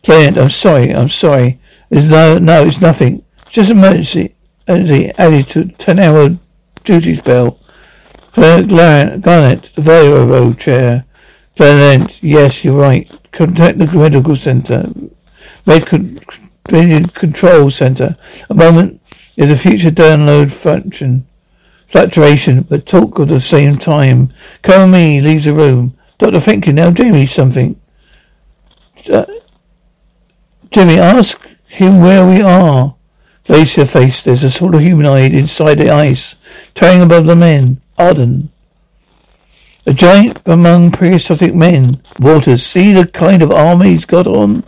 Client, 0.02 0.36
I'm 0.36 0.50
sorry, 0.50 0.92
I'm 0.92 1.08
sorry. 1.08 1.60
It's 1.88 2.08
no, 2.08 2.38
no, 2.38 2.64
it's 2.64 2.80
nothing. 2.80 3.24
It's 3.42 3.52
just 3.52 3.70
emergency. 3.70 4.34
Emergency 4.66 5.12
added 5.16 5.48
to 5.50 5.66
ten 5.78 6.00
hour 6.00 6.30
duty 6.82 7.14
spell. 7.14 7.60
Garnett, 8.34 9.70
the 9.76 9.82
Railroad 9.82 10.58
chair. 10.58 11.04
Garnett, 11.56 12.20
yes, 12.20 12.64
you're 12.64 12.76
right. 12.76 13.08
Contact 13.30 13.78
the 13.78 13.86
medical 13.86 14.34
center. 14.34 14.88
Med 15.64 15.86
control 17.14 17.70
center. 17.70 18.16
A 18.50 18.54
moment 18.54 19.00
is 19.36 19.52
a 19.52 19.56
future 19.56 19.92
download 19.92 20.52
function. 20.52 21.28
Fluctuation, 21.92 22.62
but 22.62 22.86
talk 22.86 23.20
at 23.20 23.28
the 23.28 23.40
same 23.40 23.76
time. 23.76 24.32
Come 24.62 24.92
me, 24.92 25.20
leaves 25.20 25.44
the 25.44 25.52
room. 25.52 25.94
Thank 26.18 26.66
you. 26.66 26.72
Now, 26.72 26.90
Jamie, 26.90 27.26
something. 27.26 27.78
Uh, 29.10 29.26
Jimmy, 30.70 30.98
ask 30.98 31.38
him 31.66 32.00
where 32.00 32.26
we 32.26 32.40
are. 32.40 32.94
Face 33.44 33.74
to 33.74 33.84
face, 33.84 34.22
there's 34.22 34.42
a 34.42 34.50
sort 34.50 34.74
of 34.74 34.80
humanoid 34.80 35.34
inside 35.34 35.74
the 35.74 35.90
ice, 35.90 36.34
towering 36.74 37.02
above 37.02 37.26
the 37.26 37.36
men. 37.36 37.82
Arden. 37.98 38.48
A 39.84 39.92
giant 39.92 40.40
among 40.46 40.92
prehistoric 40.92 41.54
men. 41.54 42.00
Walters, 42.18 42.64
see 42.64 42.92
the 42.94 43.06
kind 43.06 43.42
of 43.42 43.50
army 43.50 43.90
he's 43.90 44.06
got 44.06 44.26
on? 44.26 44.64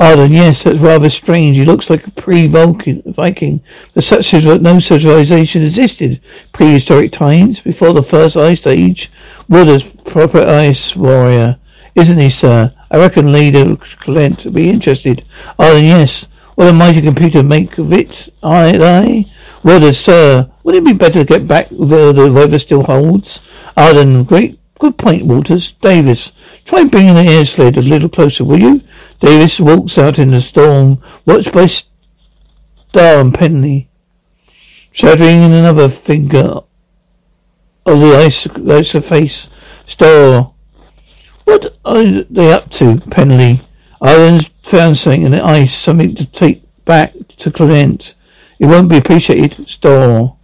Arden, 0.00 0.32
yes, 0.32 0.62
that's 0.62 0.78
rather 0.78 1.10
strange. 1.10 1.58
He 1.58 1.64
looks 1.66 1.90
like 1.90 2.06
a 2.06 2.10
pre-Viking, 2.10 3.62
but 3.94 4.02
such 4.02 4.32
no 4.32 4.78
civilization 4.78 5.62
existed. 5.62 6.22
Prehistoric 6.54 7.12
times, 7.12 7.60
before 7.60 7.92
the 7.92 8.02
first 8.02 8.34
ice 8.34 8.66
age. 8.66 9.12
Walters, 9.46 9.82
proper 9.82 10.40
ice 10.40 10.96
warrior. 10.96 11.58
Isn't 11.94 12.16
he, 12.16 12.30
sir? 12.30 12.72
I 12.90 12.96
reckon 12.96 13.30
Leader 13.30 13.76
Clent 13.76 14.44
would 14.44 14.54
be 14.54 14.70
interested. 14.70 15.22
Oh, 15.58 15.76
yes. 15.76 16.26
What 16.54 16.68
a 16.68 16.72
mighty 16.72 17.02
computer 17.02 17.42
make 17.42 17.76
of 17.76 17.92
it, 17.92 18.32
I, 18.42 18.78
I? 18.78 19.26
Well, 19.62 19.84
uh, 19.84 19.92
sir, 19.92 20.50
would 20.62 20.76
it 20.76 20.84
be 20.84 20.94
better 20.94 21.20
to 21.20 21.24
get 21.24 21.46
back 21.46 21.68
where 21.70 22.14
the 22.14 22.32
weather 22.32 22.58
still 22.58 22.84
holds? 22.84 23.40
Arden, 23.76 24.24
great, 24.24 24.58
good 24.78 24.96
point, 24.96 25.26
Walters. 25.26 25.72
Davis, 25.72 26.32
try 26.64 26.84
bringing 26.84 27.14
the 27.14 27.30
air 27.30 27.44
sled 27.44 27.76
a 27.76 27.82
little 27.82 28.08
closer, 28.08 28.44
will 28.44 28.60
you? 28.60 28.80
Davis 29.20 29.60
walks 29.60 29.98
out 29.98 30.18
in 30.18 30.28
the 30.28 30.40
storm, 30.40 31.02
watched 31.26 31.52
by 31.52 31.66
Storr 31.66 33.20
and 33.20 33.34
Penny, 33.34 33.88
shattering 34.90 35.42
in 35.42 35.52
another 35.52 35.88
finger 35.88 36.60
of 37.86 38.00
the 38.00 38.16
ice, 38.16 38.46
ice 38.46 38.92
face. 39.04 39.48
Storr, 39.86 40.52
what 41.44 41.76
are 41.84 42.22
they 42.24 42.52
up 42.52 42.70
to, 42.70 42.98
Penley? 43.10 43.60
Ireland's 44.00 44.48
found 44.62 44.96
something 44.96 45.22
in 45.22 45.32
the 45.32 45.44
ice, 45.44 45.74
something 45.76 46.14
to 46.14 46.24
take 46.24 46.62
back 46.84 47.12
to 47.38 47.50
Clent. 47.50 48.14
It 48.58 48.66
won't 48.66 48.88
be 48.88 48.96
appreciated. 48.96 49.68
Storr. 49.68 50.36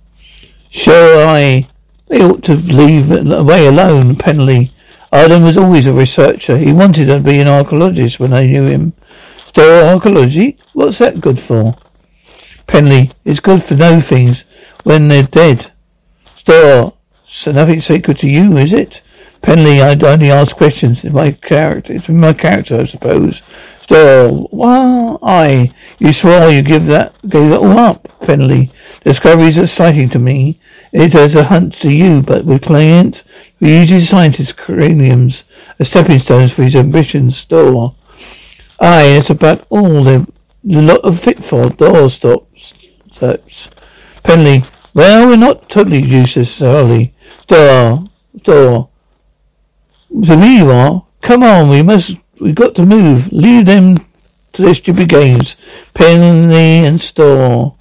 Sure, 0.71 1.27
I. 1.27 1.69
They 2.09 2.23
ought 2.23 2.45
to 2.45 2.55
leave 2.55 3.11
away 3.11 3.67
alone, 3.67 4.17
Penley. 4.17 4.71
Ireland 5.13 5.45
was 5.45 5.57
always 5.57 5.87
a 5.87 5.93
researcher. 5.93 6.59
He 6.59 6.73
wanted 6.73 7.07
to 7.07 7.21
be 7.21 7.41
an 7.41 7.49
archaeologist 7.49 8.19
when 8.19 8.33
I 8.33 8.47
knew 8.47 8.65
him. 8.65 8.93
Storr 9.37 9.85
archaeology? 9.85 10.59
What's 10.73 10.99
that 10.99 11.21
good 11.21 11.39
for? 11.39 11.77
Penley, 12.67 13.13
it's 13.25 13.41
good 13.41 13.63
for 13.63 13.75
no 13.75 14.01
things 14.01 14.45
when 14.83 15.09
they're 15.09 15.23
dead. 15.23 15.73
Storr, 16.37 16.93
so 17.27 17.53
nothing 17.53 17.81
sacred 17.81 18.19
to 18.19 18.29
you, 18.29 18.57
is 18.57 18.73
it? 18.73 19.01
Penley, 19.43 19.81
I 19.81 19.93
only 19.93 20.31
ask 20.31 20.57
questions. 20.57 21.05
It's 21.05 21.15
my 21.15 21.33
character. 21.33 21.93
It's 21.93 22.09
my 22.09 22.33
character, 22.33 22.81
I 22.81 22.85
suppose. 22.87 23.43
Still, 23.87 24.49
well, 24.51 25.21
I. 25.23 25.71
You 26.01 26.13
swore 26.13 26.51
you 26.51 26.61
give 26.63 26.87
that, 26.87 27.15
gave 27.29 27.53
it 27.53 27.57
all 27.57 27.79
up, 27.79 28.09
Penley. 28.21 28.73
Discovery 29.05 29.51
is 29.51 29.59
exciting 29.59 30.09
to 30.09 30.19
me. 30.19 30.59
It 30.93 31.15
is 31.15 31.37
a 31.37 31.45
hunt 31.45 31.73
to 31.83 31.93
you, 31.93 32.21
but 32.21 32.45
with 32.45 32.63
clients, 32.63 33.23
we 33.61 33.79
uses 33.79 34.09
scientists' 34.09 34.51
craniums 34.51 35.45
as 35.79 35.87
stepping 35.87 36.19
stones 36.19 36.51
for 36.51 36.65
his 36.65 36.75
ambitions. 36.75 37.37
Still, 37.37 37.95
aye, 38.81 39.05
it's 39.05 39.31
about 39.31 39.65
all 39.69 40.03
the, 40.03 40.27
lot 40.65 41.05
of 41.05 41.21
fit 41.21 41.45
for 41.45 41.69
door 41.69 42.11
stops. 42.11 42.75
Steps. 43.15 43.69
Penley, 44.25 44.65
well, 44.95 45.29
we're 45.29 45.37
not 45.37 45.69
totally 45.69 46.03
useless, 46.03 46.61
early. 46.61 47.15
Door, 47.47 48.07
door. 48.43 48.89
To 50.11 50.37
me 50.37 50.59
you 50.59 50.71
are. 50.73 51.07
Come 51.23 51.45
on, 51.45 51.69
we 51.69 51.83
must, 51.83 52.17
we've 52.41 52.55
got 52.55 52.75
to 52.77 52.87
move. 52.87 53.33
Leave 53.33 53.67
them 53.67 53.99
to 54.53 54.63
their 54.63 54.75
stupid 54.75 55.09
games. 55.09 55.57
Penny 55.95 56.85
and 56.85 57.01
Storr. 57.01 57.75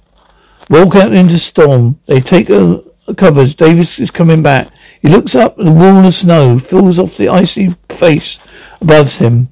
Walk 0.68 0.96
out 0.96 1.12
into 1.12 1.38
storm. 1.38 2.00
They 2.06 2.20
take 2.20 2.50
a 2.50 2.82
covers. 3.16 3.54
Davis 3.54 3.98
is 3.98 4.10
coming 4.10 4.42
back. 4.42 4.68
He 5.00 5.08
looks 5.08 5.34
up 5.34 5.58
at 5.58 5.64
the 5.64 5.70
wall 5.70 6.04
of 6.04 6.14
snow, 6.14 6.58
fills 6.58 6.98
off 6.98 7.16
the 7.16 7.28
icy 7.28 7.76
face 7.88 8.38
above 8.80 9.16
him. 9.16 9.48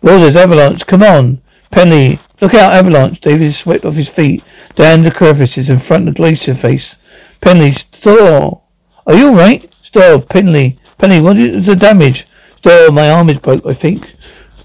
Well, 0.00 0.20
there's 0.20 0.36
avalanche. 0.36 0.86
Come 0.86 1.02
on. 1.02 1.42
Penny, 1.70 2.18
look 2.40 2.54
out, 2.54 2.72
avalanche. 2.72 3.20
Davis 3.20 3.58
swept 3.58 3.84
off 3.84 3.94
his 3.94 4.08
feet, 4.08 4.42
down 4.74 5.02
the 5.02 5.10
crevices 5.10 5.68
in 5.68 5.78
front 5.78 6.08
of 6.08 6.14
the 6.14 6.18
glacier 6.18 6.54
face. 6.54 6.96
Penny, 7.40 7.72
Storr. 7.72 8.62
Are 9.06 9.14
you 9.14 9.28
alright? 9.28 9.72
Storr, 9.82 10.20
Penny. 10.20 10.78
Penny, 10.96 11.20
what 11.20 11.36
is 11.36 11.66
the 11.66 11.76
damage? 11.76 12.26
Storr, 12.58 12.90
my 12.90 13.08
arm 13.08 13.30
is 13.30 13.38
broke, 13.38 13.64
I 13.64 13.72
think. 13.72 14.14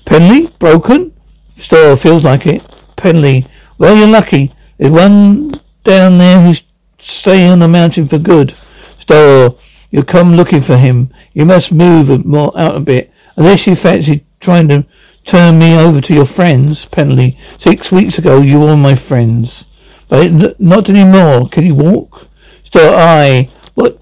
Penley? 0.06 0.47
Broken? 0.58 1.13
Still, 1.60 1.95
feels 1.95 2.23
like 2.23 2.47
it. 2.47 2.63
Penley. 2.95 3.45
Well, 3.77 3.95
you're 3.95 4.08
lucky. 4.08 4.51
There's 4.77 4.91
one 4.91 5.51
down 5.84 6.17
there 6.17 6.41
who's 6.41 6.63
staying 6.97 7.51
on 7.51 7.60
the 7.60 7.67
mountain 7.67 8.08
for 8.08 8.17
good. 8.17 8.56
Still, 8.97 9.60
you 9.91 10.03
come 10.03 10.36
looking 10.36 10.62
for 10.62 10.77
him. 10.77 11.13
You 11.34 11.45
must 11.45 11.71
move 11.71 12.25
more 12.25 12.51
out 12.58 12.75
a 12.75 12.79
bit. 12.79 13.12
Unless 13.36 13.67
you 13.67 13.75
fancy 13.75 14.25
trying 14.39 14.69
to 14.69 14.86
turn 15.25 15.60
me 15.60 15.77
over 15.77 16.01
to 16.01 16.13
your 16.15 16.25
friends, 16.25 16.86
Penley. 16.86 17.38
Six 17.60 17.91
weeks 17.91 18.17
ago 18.17 18.41
you 18.41 18.60
were 18.60 18.75
my 18.75 18.95
friends. 18.95 19.65
But 20.10 20.60
not 20.60 20.89
anymore. 20.89 21.47
Can 21.47 21.65
you 21.65 21.75
walk? 21.75 22.27
Still, 22.63 22.91
I. 22.95 23.49
What? 23.75 24.01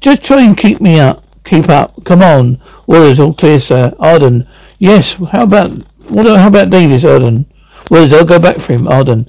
Just 0.00 0.24
try 0.24 0.42
and 0.42 0.56
keep 0.58 0.80
me 0.80 0.98
up. 0.98 1.24
Keep 1.48 1.68
up. 1.68 2.04
Come 2.04 2.22
on. 2.22 2.60
Orders 2.86 3.20
all 3.20 3.34
clear, 3.34 3.58
sir. 3.60 3.94
Arden, 3.98 4.46
Yes, 4.78 5.14
how 5.14 5.42
about 5.42 5.70
what? 6.08 6.26
How 6.26 6.46
about 6.48 6.70
Davis, 6.70 7.04
Arden? 7.04 7.46
Well, 7.90 8.14
I'll 8.14 8.24
go 8.24 8.38
back 8.38 8.58
for 8.58 8.74
him, 8.74 8.86
Arden. 8.86 9.28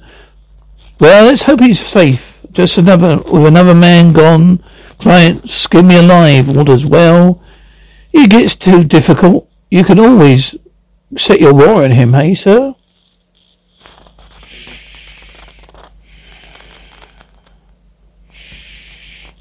Well, 1.00 1.26
let's 1.26 1.42
hope 1.42 1.60
he's 1.60 1.84
safe. 1.84 2.38
Just 2.52 2.78
another 2.78 3.18
with 3.18 3.46
another 3.46 3.74
man 3.74 4.12
gone. 4.12 4.62
Client, 5.00 5.50
skin 5.50 5.88
me 5.88 5.96
alive. 5.96 6.56
Orders 6.56 6.86
well. 6.86 7.42
It 8.12 8.30
gets 8.30 8.54
too 8.54 8.84
difficult. 8.84 9.48
You 9.70 9.82
can 9.84 9.98
always 9.98 10.54
set 11.16 11.40
your 11.40 11.54
war 11.54 11.82
on 11.82 11.92
him, 11.92 12.12
hey, 12.12 12.34
sir? 12.34 12.74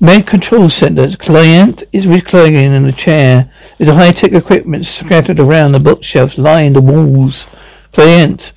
Med 0.01 0.25
Control 0.25 0.69
Center. 0.69 1.13
Client 1.17 1.83
is 1.91 2.07
reclining 2.07 2.71
in 2.71 2.85
a 2.85 2.91
chair. 2.93 3.51
There's 3.77 3.91
high-tech 3.91 4.31
equipment 4.31 4.85
scattered 4.85 5.41
around 5.41 5.73
the 5.73 5.79
bookshelves 5.79 6.37
lining 6.37 6.71
the 6.71 6.81
walls. 6.81 7.45
Client, 7.91 8.53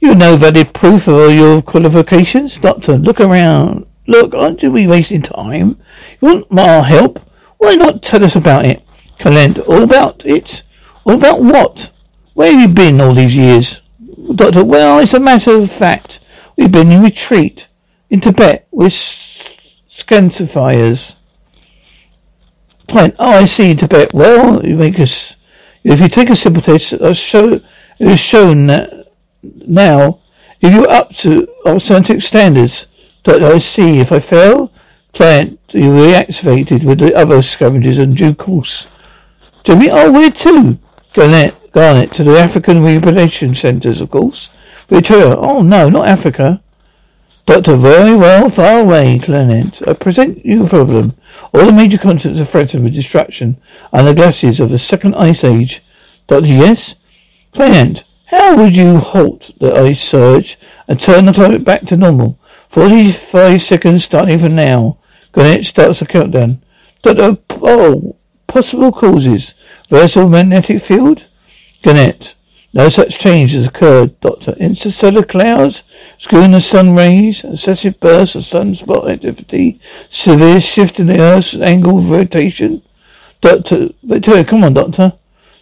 you 0.00 0.08
have 0.08 0.16
no 0.16 0.38
valid 0.38 0.72
proof 0.72 1.06
of 1.06 1.14
all 1.14 1.30
your 1.30 1.60
qualifications? 1.60 2.56
Doctor, 2.56 2.96
look 2.96 3.20
around. 3.20 3.86
Look, 4.06 4.32
aren't 4.32 4.62
we 4.62 4.86
wasting 4.86 5.20
time? 5.20 5.76
You 6.22 6.28
want 6.28 6.50
my 6.50 6.80
help? 6.80 7.20
Why 7.58 7.74
not 7.74 8.02
tell 8.02 8.24
us 8.24 8.34
about 8.34 8.64
it? 8.64 8.82
Client, 9.18 9.58
all 9.58 9.82
about 9.82 10.24
it? 10.24 10.62
All 11.04 11.16
about 11.16 11.42
what? 11.42 11.90
Where 12.32 12.50
have 12.50 12.60
you 12.62 12.74
been 12.74 12.98
all 13.02 13.12
these 13.12 13.34
years? 13.34 13.82
Doctor, 14.34 14.64
well, 14.64 15.00
it's 15.00 15.12
a 15.12 15.20
matter 15.20 15.50
of 15.50 15.70
fact. 15.70 16.20
We've 16.56 16.72
been 16.72 16.90
in 16.90 17.02
retreat 17.02 17.66
in 18.08 18.22
Tibet 18.22 18.66
with 18.70 18.94
Scantifiers. 19.98 21.14
Point. 22.86 23.16
Oh, 23.18 23.32
I 23.32 23.44
see. 23.44 23.74
Tibet. 23.74 24.14
Well, 24.14 24.64
you 24.64 24.76
make 24.76 24.98
us. 25.00 25.34
If 25.82 26.00
you 26.00 26.08
take 26.08 26.30
a 26.30 26.36
simple 26.36 26.62
test, 26.62 26.92
I'll 26.94 27.06
uh, 27.06 27.12
show. 27.12 27.52
It 27.98 28.06
is 28.06 28.20
shown 28.20 28.68
that 28.68 29.08
now, 29.42 30.20
if 30.60 30.72
you're 30.72 30.90
up 30.90 31.14
to 31.16 31.48
our 31.66 31.80
scientific 31.80 32.22
standards, 32.22 32.86
that 33.24 33.42
I 33.42 33.58
see. 33.58 33.98
If 33.98 34.12
I 34.12 34.20
fail, 34.20 34.72
client, 35.12 35.58
you 35.72 35.90
reactivated 35.90 36.84
with 36.84 37.00
the 37.00 37.14
other 37.14 37.42
scavengers 37.42 37.98
in 37.98 38.14
due 38.14 38.34
course. 38.34 38.86
Jimmy, 39.64 39.90
oh, 39.90 40.12
where 40.12 40.30
to? 40.30 40.78
Garnet, 41.12 41.72
Garnet, 41.72 42.12
to 42.12 42.24
the 42.24 42.38
African 42.38 42.82
rehabilitation 42.82 43.54
centres, 43.54 44.00
of 44.00 44.10
course. 44.10 44.48
Victoria, 44.88 45.36
oh 45.36 45.62
no, 45.62 45.90
not 45.90 46.06
Africa. 46.06 46.62
Doctor, 47.48 47.76
very 47.76 48.14
well, 48.14 48.50
far 48.50 48.80
away, 48.80 49.18
Clement. 49.18 49.80
I 49.88 49.94
present 49.94 50.44
you 50.44 50.66
a 50.66 50.68
problem. 50.68 51.14
All 51.54 51.64
the 51.64 51.72
major 51.72 51.96
continents 51.96 52.42
are 52.42 52.44
threatened 52.44 52.84
with 52.84 52.92
destruction, 52.92 53.56
and 53.90 54.06
the 54.06 54.12
glaciers 54.12 54.60
of 54.60 54.68
the 54.68 54.78
second 54.78 55.14
ice 55.14 55.42
age. 55.42 55.80
Doctor, 56.26 56.46
yes? 56.46 56.94
Clement, 57.52 58.04
how 58.26 58.54
would 58.54 58.76
you 58.76 58.98
halt 58.98 59.58
the 59.60 59.72
ice 59.72 60.06
surge 60.06 60.58
and 60.86 61.00
turn 61.00 61.24
the 61.24 61.32
climate 61.32 61.64
back 61.64 61.86
to 61.86 61.96
normal? 61.96 62.38
Forty-five 62.68 63.62
seconds 63.62 64.04
starting 64.04 64.38
from 64.40 64.54
now. 64.54 64.98
Clement 65.32 65.64
starts 65.64 66.00
the 66.00 66.06
countdown. 66.06 66.60
Doctor, 67.00 67.38
oh, 67.62 68.16
possible 68.46 68.92
causes. 68.92 69.54
Versal 69.88 70.30
magnetic 70.30 70.82
field? 70.82 71.24
Gannett. 71.80 72.34
No 72.74 72.90
such 72.90 73.18
change 73.18 73.52
has 73.52 73.68
occurred, 73.68 74.20
Doctor. 74.20 74.52
Interstellar 74.60 75.22
clouds, 75.22 75.82
the 76.52 76.60
sun 76.60 76.94
rays, 76.94 77.44
excessive 77.44 78.00
bursts 78.00 78.34
of 78.34 78.42
sunspot 78.42 79.10
activity, 79.10 79.80
severe 80.10 80.60
shift 80.60 80.98
in 80.98 81.06
the 81.06 81.20
Earth's 81.20 81.54
angle 81.54 81.98
of 81.98 82.10
rotation. 82.10 82.82
Doctor, 83.40 83.90
Victoria, 84.02 84.44
come 84.44 84.64
on, 84.64 84.74
Doctor. 84.74 85.12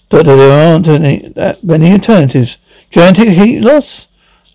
Doctor, 0.08 0.36
there 0.36 0.72
aren't 0.72 0.88
any, 0.88 1.28
that 1.28 1.62
many 1.62 1.92
alternatives. 1.92 2.56
Gigantic 2.90 3.28
heat 3.30 3.60
loss? 3.60 4.06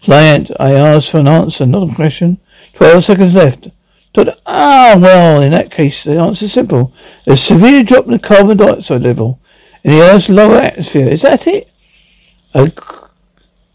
Client, 0.03 0.49
I 0.59 0.73
ask 0.73 1.11
for 1.11 1.19
an 1.19 1.27
answer, 1.27 1.65
not 1.65 1.91
a 1.91 1.95
question. 1.95 2.39
Twelve 2.73 3.03
seconds 3.03 3.35
left. 3.35 3.67
Doctor, 4.13 4.35
ah, 4.45 4.97
well, 4.99 5.41
in 5.41 5.51
that 5.51 5.71
case, 5.71 6.03
the 6.03 6.17
answer 6.17 6.45
is 6.45 6.53
simple. 6.53 6.93
A 7.27 7.37
severe 7.37 7.83
drop 7.83 8.05
in 8.05 8.13
the 8.13 8.19
carbon 8.19 8.57
dioxide 8.57 9.01
level 9.01 9.39
in 9.83 9.91
the 9.91 10.01
Earth's 10.01 10.29
lower 10.29 10.55
atmosphere. 10.57 11.07
Is 11.07 11.21
that 11.21 11.45
it? 11.45 11.69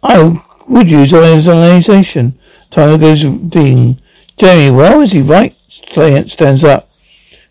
I 0.03 0.43
would 0.69 0.91
use 0.91 1.13
ionization. 1.13 2.39
Tyler 2.71 2.99
goes 2.99 3.23
ding. 3.23 4.01
Jamie, 4.37 4.75
well, 4.75 5.01
is 5.01 5.13
he 5.13 5.23
right? 5.23 5.55
Client 5.93 6.31
stands 6.31 6.65
up. 6.65 6.91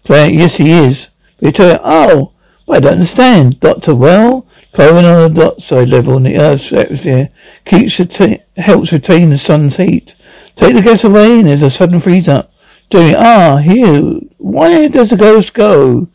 Client, 0.05 0.35
yes, 0.35 0.57
he 0.57 0.71
is. 0.71 1.07
Victoria, 1.39 1.81
oh, 1.83 2.31
but 2.65 2.77
I 2.77 2.79
don't 2.79 2.93
understand. 2.93 3.59
Doctor, 3.59 3.95
well, 3.95 4.45
carbon 4.73 5.33
dioxide 5.33 5.89
level 5.89 6.17
in 6.17 6.23
the 6.23 6.37
Earth's 6.37 6.71
atmosphere 6.71 7.29
keeps 7.65 7.95
reta- 7.95 8.41
helps 8.57 8.91
retain 8.91 9.29
the 9.29 9.37
sun's 9.37 9.77
heat. 9.77 10.13
Take 10.55 10.75
the 10.75 10.81
gas 10.81 11.03
away 11.03 11.39
and 11.39 11.47
there's 11.47 11.63
a 11.63 11.69
sudden 11.69 11.99
freeze 11.99 12.27
up. 12.27 12.51
Jamie, 12.89 13.15
ah, 13.17 13.57
here, 13.57 14.19
where 14.37 14.87
does 14.89 15.09
the 15.09 15.17
ghost 15.17 15.53
go? 15.53 16.07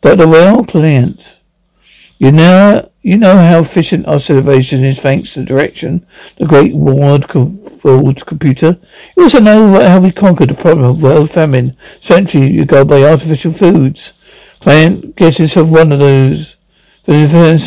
Doctor, 0.00 0.26
well, 0.26 0.64
client. 0.64 1.36
You 2.18 2.32
know, 2.32 2.90
you 3.06 3.16
know 3.16 3.36
how 3.36 3.60
efficient 3.60 4.04
our 4.08 4.18
civilization 4.18 4.84
is 4.84 4.98
thanks 4.98 5.34
to 5.34 5.44
direction, 5.44 6.04
the 6.38 6.44
great 6.44 6.74
world, 6.74 7.32
world 7.84 8.26
computer. 8.26 8.78
You 9.16 9.22
also 9.22 9.38
know 9.38 9.80
how 9.80 10.00
we 10.00 10.10
conquered 10.10 10.50
the 10.50 10.54
problem 10.54 10.86
of 10.86 11.00
world 11.00 11.30
famine 11.30 11.76
century 12.00 12.58
ago 12.58 12.84
by 12.84 13.04
artificial 13.04 13.52
foods. 13.52 14.12
Client 14.58 15.14
gets 15.14 15.36
himself 15.36 15.68
one 15.68 15.92
of 15.92 16.00
those. 16.00 16.56
The 17.04 17.12
defense. 17.12 17.66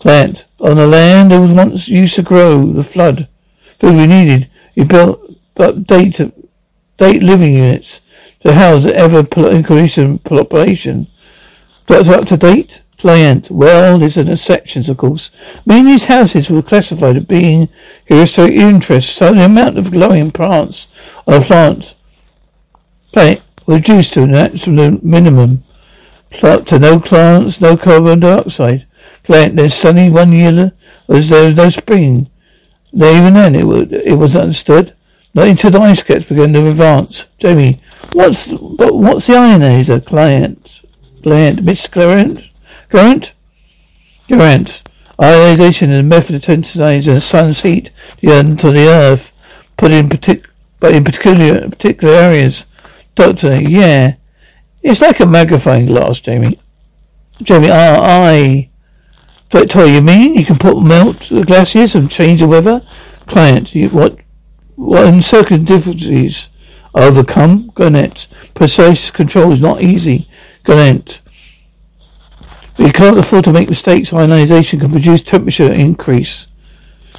Client, 0.00 0.44
uh, 0.60 0.64
on 0.64 0.76
the 0.76 0.86
land 0.86 1.30
that 1.30 1.40
was 1.40 1.50
once 1.50 1.88
used 1.88 2.16
to 2.16 2.22
grow 2.22 2.66
the 2.66 2.84
flood 2.84 3.26
food 3.78 3.94
we 3.94 4.06
needed. 4.06 4.50
You 4.74 4.84
built 4.84 5.34
up 5.56 5.82
date, 5.84 6.20
date 6.98 7.22
living 7.22 7.54
units 7.54 8.00
to 8.40 8.52
house 8.52 8.82
the 8.82 8.94
ever 8.94 9.26
increasing 9.48 10.18
population. 10.18 11.06
That's 11.86 12.10
up 12.10 12.26
to 12.26 12.36
date? 12.36 12.82
Client. 12.98 13.48
Well, 13.48 13.98
there's 13.98 14.16
an 14.16 14.28
exceptions, 14.28 14.88
of 14.88 14.96
course. 14.96 15.30
Many 15.64 15.80
of 15.80 15.86
these 15.86 16.04
houses 16.04 16.50
were 16.50 16.62
classified 16.62 17.16
as 17.16 17.24
being 17.24 17.68
historic 18.06 18.54
interest, 18.54 19.14
so 19.14 19.32
the 19.32 19.44
amount 19.44 19.78
of 19.78 19.92
glowing 19.92 20.32
plants 20.32 20.88
on 21.26 21.42
a 21.42 21.44
plant 21.44 21.94
planet 23.12 23.42
reduced 23.66 24.14
to 24.14 24.22
an 24.22 24.34
absolute 24.34 25.04
minimum. 25.04 25.62
Plant 26.30 26.68
to 26.68 26.78
no 26.78 26.98
plants, 26.98 27.60
no 27.60 27.76
carbon 27.76 28.20
dioxide. 28.20 28.86
Client. 29.24 29.56
There's 29.56 29.74
sunny 29.74 30.10
one 30.10 30.32
year 30.32 30.72
as 31.08 31.28
there 31.28 31.46
was 31.46 31.56
no 31.56 31.70
spring. 31.70 32.28
even 32.92 33.34
then, 33.34 33.54
it 33.54 33.64
was, 33.64 33.92
it 33.92 34.18
was 34.18 34.34
understood. 34.34 34.94
Not 35.34 35.48
until 35.48 35.70
the 35.70 35.80
ice 35.80 36.02
caps 36.02 36.24
began 36.24 36.52
to 36.54 36.68
advance. 36.68 37.26
Jamie, 37.38 37.80
what's 38.12 38.46
but 38.46 38.94
what's 38.94 39.26
the 39.26 39.34
ionizer? 39.34 40.04
Client. 40.04 40.82
Client. 41.22 41.60
Mr. 41.60 41.90
Clarence. 41.90 42.47
Current? 42.88 43.32
Current. 44.28 44.82
Ionization 45.20 45.90
is 45.90 46.00
a 46.00 46.02
method 46.02 46.36
of 46.36 46.48
intensifying 46.48 47.02
the 47.02 47.20
sun's 47.20 47.62
heat 47.62 47.90
to 48.20 48.26
the 48.26 48.86
earth, 48.88 49.32
but 49.76 49.90
in, 49.90 50.08
partic- 50.08 50.46
but 50.80 50.94
in 50.94 51.04
particular, 51.04 51.68
particular 51.68 52.14
areas. 52.14 52.64
Doctor, 53.14 53.60
yeah. 53.60 54.14
It's 54.82 55.00
like 55.00 55.20
a 55.20 55.26
magnifying 55.26 55.86
glass, 55.86 56.20
Jamie. 56.20 56.58
Jamie, 57.42 57.70
ah, 57.70 58.00
I. 58.00 58.70
Victoria, 59.50 59.94
you 59.94 60.02
mean 60.02 60.34
you 60.34 60.44
can 60.44 60.58
put 60.58 60.80
melt 60.80 61.28
the 61.30 61.44
glaciers 61.44 61.94
and 61.94 62.10
change 62.10 62.40
the 62.40 62.46
weather? 62.46 62.82
Client, 63.26 63.74
you, 63.74 63.88
what, 63.88 64.18
what 64.76 65.22
certain 65.24 65.64
difficulties 65.64 66.48
overcome? 66.94 67.70
Garnett, 67.74 68.26
precise 68.54 69.10
control 69.10 69.52
is 69.52 69.60
not 69.60 69.82
easy. 69.82 70.28
Garnett, 70.64 71.20
you 72.78 72.92
can't 72.92 73.18
afford 73.18 73.44
to 73.44 73.52
make 73.52 73.68
mistakes. 73.68 74.12
Ionization 74.12 74.80
can 74.80 74.90
produce 74.90 75.22
temperature 75.22 75.70
increase. 75.70 76.46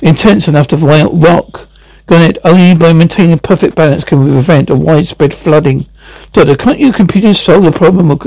Intense 0.01 0.47
enough 0.47 0.67
to 0.67 0.77
rock. 0.77 1.67
Garnett, 2.07 2.37
only 2.43 2.73
by 2.73 2.93
maintaining 2.93 3.37
perfect 3.39 3.75
balance 3.75 4.03
can 4.03 4.23
we 4.23 4.31
prevent 4.31 4.69
a 4.69 4.75
widespread 4.75 5.33
flooding. 5.33 5.85
Doctor, 6.33 6.55
can't 6.55 6.79
your 6.79 6.93
computers 6.93 7.39
solve 7.39 7.65
the 7.65 7.71
problem 7.71 8.09
of 8.09 8.19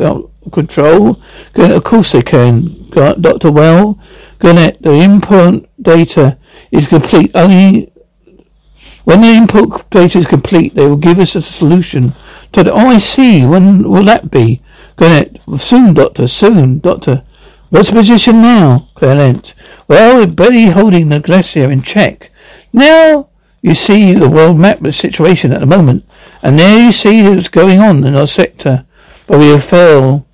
control? 0.53 1.21
Of 1.55 1.85
course 1.85 2.12
they 2.12 2.23
can. 2.23 2.88
Doctor, 2.90 3.51
well, 3.51 3.99
Garnett, 4.38 4.83
the 4.83 4.92
input 4.92 5.68
data 5.81 6.38
is 6.71 6.87
complete. 6.87 7.31
Only 7.35 7.92
when 9.05 9.21
the 9.21 9.29
input 9.29 9.90
data 9.90 10.18
is 10.18 10.27
complete, 10.27 10.75
they 10.75 10.87
will 10.87 10.97
give 10.97 11.18
us 11.18 11.35
a 11.35 11.42
solution. 11.42 12.12
Doctor, 12.53 12.73
oh, 12.73 12.88
I 12.88 12.99
see. 12.99 13.45
When 13.45 13.88
will 13.88 14.05
that 14.05 14.31
be? 14.31 14.62
Garnett, 14.97 15.41
soon, 15.59 15.95
Doctor, 15.95 16.29
soon, 16.29 16.79
Doctor. 16.79 17.25
What's 17.71 17.89
the 17.89 17.95
position 17.95 18.43
now? 18.43 18.89
Garnett, 18.97 19.55
well, 19.89 20.19
we're 20.19 20.27
barely 20.27 20.67
holding 20.67 21.09
the 21.09 21.21
glacier 21.21 21.71
in 21.71 21.83
check. 21.83 22.31
Now, 22.73 23.29
you 23.63 23.75
see 23.75 24.13
the 24.13 24.29
world 24.29 24.59
map 24.59 24.79
of 24.79 24.83
the 24.83 24.93
situation 24.93 25.53
at 25.53 25.61
the 25.61 25.67
moment, 25.67 26.05
and 26.43 26.59
there 26.59 26.87
you 26.87 26.93
see 26.93 27.23
what's 27.23 27.49
going 27.49 27.81
on 27.81 28.05
in 28.05 28.17
our 28.17 28.27
sector. 28.27 28.85
But 29.27 29.39
we 29.39 29.49
have 29.49 29.65
failed. 29.65 30.25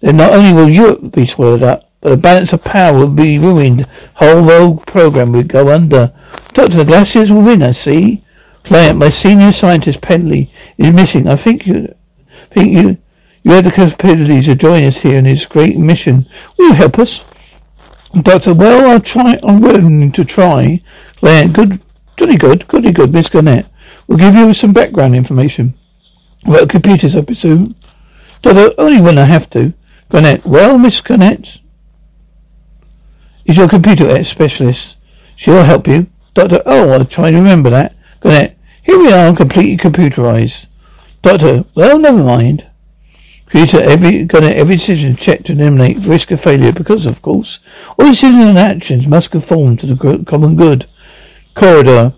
Then 0.00 0.16
not 0.16 0.32
only 0.32 0.54
will 0.54 0.68
Europe 0.68 1.12
be 1.12 1.26
swallowed 1.26 1.62
up, 1.62 1.90
but 2.00 2.10
the 2.10 2.16
balance 2.16 2.52
of 2.52 2.64
power 2.64 2.98
will 2.98 3.08
be 3.08 3.38
ruined. 3.38 3.86
Whole 4.14 4.42
world 4.44 4.86
program 4.86 5.32
will 5.32 5.42
go 5.42 5.68
under. 5.68 6.12
Doctor, 6.54 6.78
the 6.78 6.84
glaciers 6.84 7.30
will 7.30 7.42
win, 7.42 7.62
I 7.62 7.72
see. 7.72 8.24
Client, 8.64 8.98
my 8.98 9.10
senior 9.10 9.52
scientist 9.52 10.00
Penley 10.00 10.50
is 10.78 10.92
missing. 10.92 11.26
I 11.26 11.36
think 11.36 11.66
you 11.66 11.94
think 12.50 12.72
you 12.72 12.98
you 13.42 13.52
have 13.52 13.64
the 13.64 13.70
capabilities 13.70 14.46
to 14.46 14.54
join 14.54 14.84
us 14.84 14.98
here 14.98 15.18
in 15.18 15.24
this 15.24 15.46
great 15.46 15.76
mission. 15.78 16.26
Will 16.58 16.68
you 16.68 16.74
help 16.74 16.98
us? 16.98 17.22
Doctor, 18.22 18.54
well 18.54 18.90
I'll 18.90 19.00
try 19.00 19.38
I'm 19.42 19.60
willing 19.60 20.12
to 20.12 20.24
try. 20.24 20.82
Client, 21.16 21.52
good 21.52 21.80
Jolly 22.20 22.36
good, 22.36 22.68
goody 22.68 22.92
good, 22.92 23.14
Miss 23.14 23.30
Garnett. 23.30 23.64
We'll 24.06 24.18
give 24.18 24.34
you 24.34 24.52
some 24.52 24.74
background 24.74 25.16
information. 25.16 25.72
About 26.44 26.68
computers, 26.68 27.16
I 27.16 27.22
presume. 27.22 27.76
Doctor, 28.42 28.74
only 28.76 29.00
when 29.00 29.16
I 29.16 29.24
have 29.24 29.48
to. 29.50 29.72
Garnett, 30.10 30.44
well, 30.44 30.76
Miss 30.76 31.00
Garnett, 31.00 31.60
is 33.46 33.56
your 33.56 33.70
computer 33.70 34.22
specialist. 34.22 34.96
She'll 35.34 35.64
help 35.64 35.88
you. 35.88 36.08
Doctor, 36.34 36.62
oh, 36.66 36.90
I'll 36.90 37.06
try 37.06 37.30
to 37.30 37.38
remember 37.38 37.70
that. 37.70 37.94
Garnett, 38.20 38.58
here 38.82 38.98
we 38.98 39.10
are, 39.10 39.34
completely 39.34 39.78
computerized. 39.78 40.66
Doctor, 41.22 41.64
well, 41.74 41.98
never 41.98 42.22
mind. 42.22 42.66
Computer, 43.50 43.82
every, 43.82 44.28
every 44.32 44.76
decision 44.76 45.16
checked 45.16 45.46
to 45.46 45.52
eliminate 45.52 45.98
risk 45.98 46.30
of 46.30 46.40
failure 46.40 46.70
because, 46.70 47.04
of 47.04 47.20
course, 47.20 47.58
all 47.98 48.06
decisions 48.06 48.44
and 48.44 48.58
actions 48.58 49.08
must 49.08 49.32
conform 49.32 49.76
to 49.76 49.86
the 49.86 50.24
common 50.24 50.54
good. 50.54 50.86
Corridor. 51.56 52.12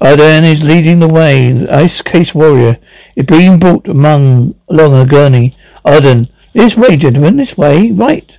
Arden 0.00 0.44
is 0.44 0.62
leading 0.62 1.00
the 1.00 1.08
way. 1.08 1.52
The 1.52 1.74
ice 1.74 2.00
case 2.00 2.34
warrior 2.34 2.78
is 3.16 3.26
being 3.26 3.58
brought 3.58 3.86
among 3.86 4.54
along 4.68 4.94
a 4.94 5.04
gurney. 5.04 5.54
Arden, 5.84 6.28
this 6.54 6.74
way, 6.74 6.96
gentlemen, 6.96 7.36
this 7.36 7.58
way. 7.58 7.90
Right. 7.90 8.38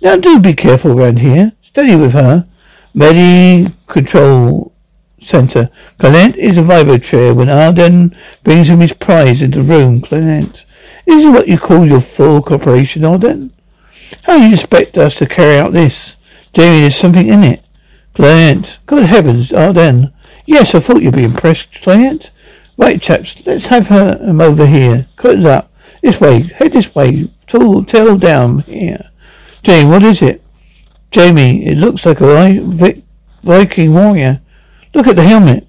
Now 0.00 0.16
do 0.16 0.38
be 0.38 0.54
careful 0.54 0.92
around 0.92 1.18
here. 1.18 1.52
Steady 1.62 1.96
with 1.96 2.12
her. 2.12 2.46
Medi 2.94 3.72
control 3.88 4.72
center. 5.20 5.68
Clement 5.98 6.36
is 6.36 6.58
a 6.58 6.62
vibro 6.62 7.02
chair 7.02 7.34
when 7.34 7.48
Arden 7.48 8.16
brings 8.44 8.68
him 8.68 8.80
his 8.80 8.92
prize 8.92 9.42
into 9.42 9.62
the 9.62 9.64
room. 9.64 10.00
Clement. 10.00 10.64
Is 11.08 11.24
this 11.24 11.32
what 11.32 11.48
you 11.48 11.58
call 11.58 11.86
your 11.86 12.02
full 12.02 12.42
cooperation, 12.42 13.02
Arden? 13.02 13.50
How 14.24 14.36
do 14.36 14.46
you 14.46 14.52
expect 14.52 14.98
us 14.98 15.14
to 15.16 15.26
carry 15.26 15.56
out 15.56 15.72
this? 15.72 16.16
Jamie, 16.52 16.80
there's 16.80 16.96
something 16.96 17.26
in 17.26 17.42
it. 17.44 17.64
Client. 18.12 18.78
Good 18.84 19.06
heavens, 19.06 19.50
Arden. 19.50 20.12
Yes, 20.44 20.74
I 20.74 20.80
thought 20.80 21.00
you'd 21.00 21.16
be 21.16 21.24
impressed, 21.24 21.80
Client. 21.80 22.30
Right, 22.76 23.00
chaps, 23.00 23.34
let's 23.46 23.66
have 23.66 23.86
her 23.86 24.18
um, 24.22 24.42
over 24.42 24.66
here. 24.66 25.06
Curtains 25.16 25.46
up. 25.46 25.72
This 26.02 26.20
way. 26.20 26.42
Head 26.42 26.72
this 26.72 26.94
way. 26.94 27.30
Tall, 27.46 27.84
tail 27.84 28.18
down 28.18 28.58
here. 28.60 29.10
Jamie, 29.62 29.90
what 29.90 30.02
is 30.02 30.20
it? 30.20 30.42
Jamie, 31.10 31.66
it 31.66 31.78
looks 31.78 32.04
like 32.04 32.20
a 32.20 33.02
Viking 33.42 33.94
warrior. 33.94 34.42
Look 34.92 35.06
at 35.06 35.16
the 35.16 35.24
helmet. 35.24 35.66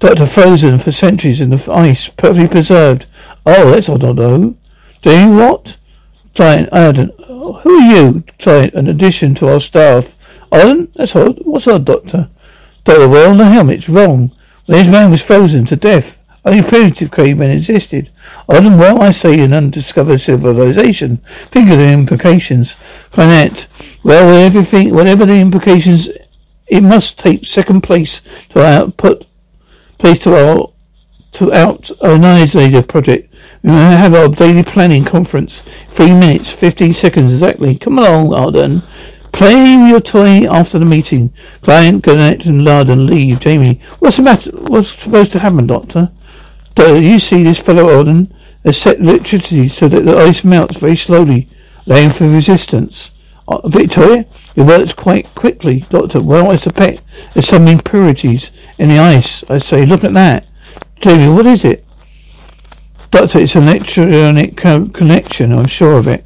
Doctor 0.00 0.26
frozen 0.26 0.80
for 0.80 0.90
centuries 0.90 1.40
in 1.40 1.50
the 1.50 1.72
ice, 1.72 2.08
perfectly 2.08 2.48
preserved. 2.48 3.06
Oh, 3.44 3.70
that's 3.70 3.88
odd, 3.88 4.04
although. 4.04 4.56
Jamie, 5.02 5.34
what? 5.34 5.76
Client, 6.34 6.68
Arden. 6.72 7.12
Who 7.18 7.78
are 7.78 7.94
you? 7.94 8.24
Client, 8.38 8.74
an 8.74 8.88
addition 8.88 9.34
to 9.36 9.48
our 9.48 9.60
staff. 9.60 10.14
Owen? 10.50 10.90
That's 10.94 11.16
odd. 11.16 11.38
What's 11.42 11.66
odd, 11.66 11.84
Doctor? 11.84 12.28
Doctor, 12.84 13.08
well, 13.08 13.36
the 13.36 13.44
helmet's 13.44 13.88
wrong. 13.88 14.32
This 14.66 14.88
man 14.88 15.10
was 15.10 15.22
frozen 15.22 15.66
to 15.66 15.76
death, 15.76 16.18
only 16.44 16.62
primitive 16.62 17.10
cavemen 17.10 17.50
existed. 17.50 18.10
Owen, 18.48 18.78
well, 18.78 19.02
I 19.02 19.10
see 19.10 19.40
an 19.40 19.52
undiscovered 19.52 20.20
civilization. 20.20 21.18
Think 21.46 21.70
of 21.70 21.78
the 21.78 21.88
implications. 21.88 22.76
Garnett, 23.10 23.66
well, 24.02 24.28
everything, 24.28 24.94
whatever 24.94 25.26
the 25.26 25.34
implications, 25.34 26.08
it 26.68 26.82
must 26.82 27.18
take 27.18 27.46
second 27.46 27.82
place 27.82 28.20
to 28.50 28.60
our 28.60 28.72
output, 28.72 29.26
place 29.98 30.20
to 30.20 30.34
our, 30.34 30.70
to 31.32 31.52
out 31.52 31.90
our 32.02 32.82
project. 32.82 33.31
We 33.62 33.70
will 33.70 33.76
have 33.76 34.14
our 34.14 34.28
daily 34.28 34.62
planning 34.62 35.04
conference. 35.04 35.62
Three 35.88 36.10
minutes, 36.10 36.50
fifteen 36.50 36.94
seconds 36.94 37.32
exactly. 37.32 37.78
Come 37.78 37.98
along, 37.98 38.34
Arden. 38.34 38.82
Play 39.32 39.88
your 39.88 40.00
toy 40.00 40.46
after 40.46 40.78
the 40.78 40.84
meeting. 40.84 41.32
Client, 41.62 42.02
Garnett 42.02 42.44
and 42.44 42.62
Larden 42.62 43.06
leave. 43.06 43.40
Jamie, 43.40 43.80
what's 43.98 44.16
the 44.16 44.22
matter? 44.22 44.50
What's 44.50 44.92
supposed 44.92 45.32
to 45.32 45.38
happen, 45.38 45.66
Doctor? 45.66 46.10
Do 46.74 47.00
you 47.00 47.18
see 47.18 47.42
this 47.42 47.58
fellow 47.58 47.96
Arden 47.96 48.34
has 48.64 48.78
set 48.78 48.98
electricity 48.98 49.68
so 49.68 49.88
that 49.88 50.04
the 50.04 50.16
ice 50.16 50.44
melts 50.44 50.76
very 50.76 50.96
slowly, 50.96 51.48
laying 51.86 52.10
for 52.10 52.28
resistance. 52.28 53.10
Uh, 53.48 53.66
Victoria, 53.68 54.24
it 54.54 54.62
works 54.62 54.92
quite 54.92 55.34
quickly, 55.34 55.80
Doctor. 55.90 56.20
Well, 56.20 56.50
I 56.50 56.56
suspect 56.56 57.02
there's 57.34 57.48
some 57.48 57.66
impurities 57.66 58.50
in 58.78 58.88
the 58.88 58.98
ice. 58.98 59.42
I 59.48 59.58
say, 59.58 59.84
look 59.84 60.04
at 60.04 60.14
that. 60.14 60.46
Jamie, 61.00 61.32
what 61.32 61.46
is 61.46 61.64
it? 61.64 61.84
Doctor, 63.12 63.40
it's 63.40 63.54
an 63.54 63.68
electronic 63.68 64.56
connection, 64.56 65.52
I'm 65.52 65.66
sure 65.66 65.98
of 65.98 66.08
it. 66.08 66.24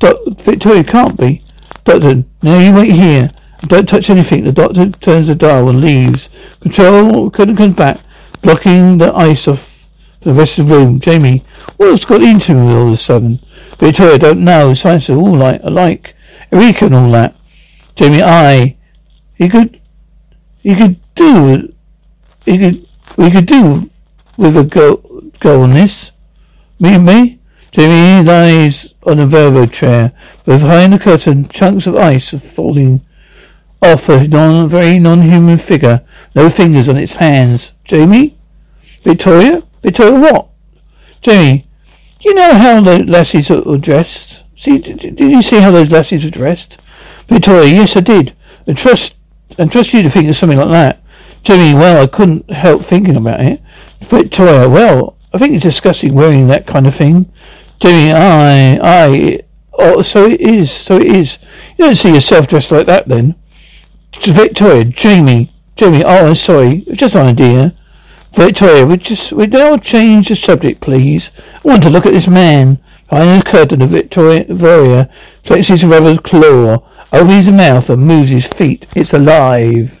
Do- 0.00 0.34
Victoria 0.40 0.82
can't 0.82 1.16
be. 1.16 1.42
Doctor, 1.84 2.24
now 2.42 2.58
you 2.58 2.74
wait 2.74 2.90
here. 2.92 3.30
Don't 3.68 3.88
touch 3.88 4.10
anything. 4.10 4.42
The 4.42 4.50
doctor 4.50 4.90
turns 4.90 5.28
the 5.28 5.36
dial 5.36 5.68
and 5.68 5.80
leaves. 5.80 6.28
Control 6.60 7.30
couldn't 7.30 7.54
come 7.56 7.72
back, 7.72 8.00
blocking 8.42 8.98
the 8.98 9.14
ice 9.14 9.46
off 9.46 9.86
the 10.22 10.34
rest 10.34 10.58
of 10.58 10.66
the 10.66 10.74
room. 10.74 10.98
Jamie, 10.98 11.44
what's 11.76 12.04
got 12.04 12.20
into 12.20 12.52
me 12.52 12.74
all 12.74 12.88
of 12.88 12.94
a 12.94 12.96
sudden? 12.96 13.38
Victoria, 13.78 14.18
don't 14.18 14.44
know. 14.44 14.74
Science 14.74 15.08
are 15.08 15.16
all 15.16 15.36
like 15.36 15.60
alike. 15.62 16.16
Eureka 16.50 16.86
and 16.86 16.94
all 16.96 17.10
that. 17.12 17.36
Jamie, 17.94 18.22
I. 18.22 18.76
He 19.36 19.48
could. 19.48 19.80
He 20.62 20.74
could 20.74 20.96
do. 21.14 21.72
He 22.44 22.58
could. 22.58 22.88
We 23.16 23.30
could 23.30 23.46
do 23.46 23.88
with 24.36 24.56
a 24.56 24.64
go 24.64 24.96
go 25.38 25.62
on 25.62 25.70
this. 25.70 26.10
Me 26.78 26.94
and 26.94 27.06
me. 27.06 27.38
Jamie 27.72 28.24
lies 28.24 28.94
on 29.04 29.18
a 29.18 29.26
velvet 29.26 29.72
chair. 29.72 30.12
But 30.44 30.58
behind 30.58 30.92
the 30.92 30.98
curtain, 30.98 31.48
chunks 31.48 31.86
of 31.86 31.96
ice 31.96 32.32
are 32.32 32.38
falling 32.38 33.00
off 33.82 34.08
a 34.08 34.26
non, 34.26 34.68
very 34.68 34.98
non-human 34.98 35.58
figure. 35.58 36.02
No 36.34 36.50
fingers 36.50 36.88
on 36.88 36.96
its 36.96 37.12
hands. 37.12 37.72
Jamie? 37.84 38.36
Victoria? 39.02 39.62
Victoria 39.82 40.18
what? 40.18 40.48
Jamie, 41.20 41.66
do 42.20 42.28
you 42.30 42.34
know 42.34 42.54
how 42.54 42.80
the 42.80 43.04
lassies 43.04 43.50
were 43.50 43.78
dressed? 43.78 44.42
See, 44.56 44.78
did 44.78 45.20
you 45.20 45.42
see 45.42 45.60
how 45.60 45.70
those 45.70 45.90
lassies 45.90 46.24
were 46.24 46.30
dressed? 46.30 46.78
Victoria, 47.28 47.66
yes, 47.72 47.96
I 47.96 48.00
did. 48.00 48.34
And 48.66 48.78
trust, 48.78 49.14
and 49.58 49.70
trust 49.70 49.92
you 49.92 50.02
to 50.02 50.10
think 50.10 50.28
of 50.28 50.36
something 50.36 50.58
like 50.58 50.70
that. 50.70 51.02
Jamie, 51.42 51.74
well, 51.74 52.02
I 52.02 52.06
couldn't 52.06 52.50
help 52.50 52.84
thinking 52.84 53.16
about 53.16 53.40
it. 53.40 53.60
Victoria, 54.00 54.68
well, 54.68 55.13
I 55.34 55.38
think 55.38 55.54
it's 55.54 55.64
disgusting 55.64 56.14
wearing 56.14 56.46
that 56.46 56.64
kind 56.64 56.86
of 56.86 56.94
thing. 56.94 57.26
Jamie, 57.80 58.12
I, 58.12 58.78
I, 58.80 59.40
oh, 59.72 60.00
so 60.02 60.26
it 60.26 60.40
is, 60.40 60.70
so 60.70 60.94
it 60.96 61.08
is. 61.08 61.38
You 61.76 61.86
don't 61.86 61.96
see 61.96 62.14
yourself 62.14 62.46
dressed 62.46 62.70
like 62.70 62.86
that 62.86 63.08
then. 63.08 63.34
Victoria, 64.22 64.84
Jamie, 64.84 65.50
Jamie, 65.74 66.04
oh, 66.04 66.28
I'm 66.28 66.36
sorry, 66.36 66.84
just 66.92 67.16
an 67.16 67.26
idea. 67.26 67.74
Victoria, 68.32 68.86
we 68.86 68.96
just, 68.96 69.32
we 69.32 69.46
now 69.46 69.76
change 69.76 70.28
the 70.28 70.36
subject, 70.36 70.80
please. 70.80 71.30
I 71.36 71.68
want 71.68 71.82
to 71.82 71.90
look 71.90 72.06
at 72.06 72.12
this 72.12 72.28
man. 72.28 72.78
Behind 73.10 73.42
the 73.42 73.50
curtain 73.50 73.82
of 73.82 73.90
Victoria, 73.90 74.44
Victoria 74.44 75.10
places 75.42 75.82
his 75.82 75.84
rubber 75.84 76.16
claw, 76.16 76.88
opens 77.12 77.46
his 77.46 77.54
mouth 77.54 77.90
and 77.90 78.06
moves 78.06 78.30
his 78.30 78.46
feet. 78.46 78.86
It's 78.94 79.12
alive. 79.12 80.00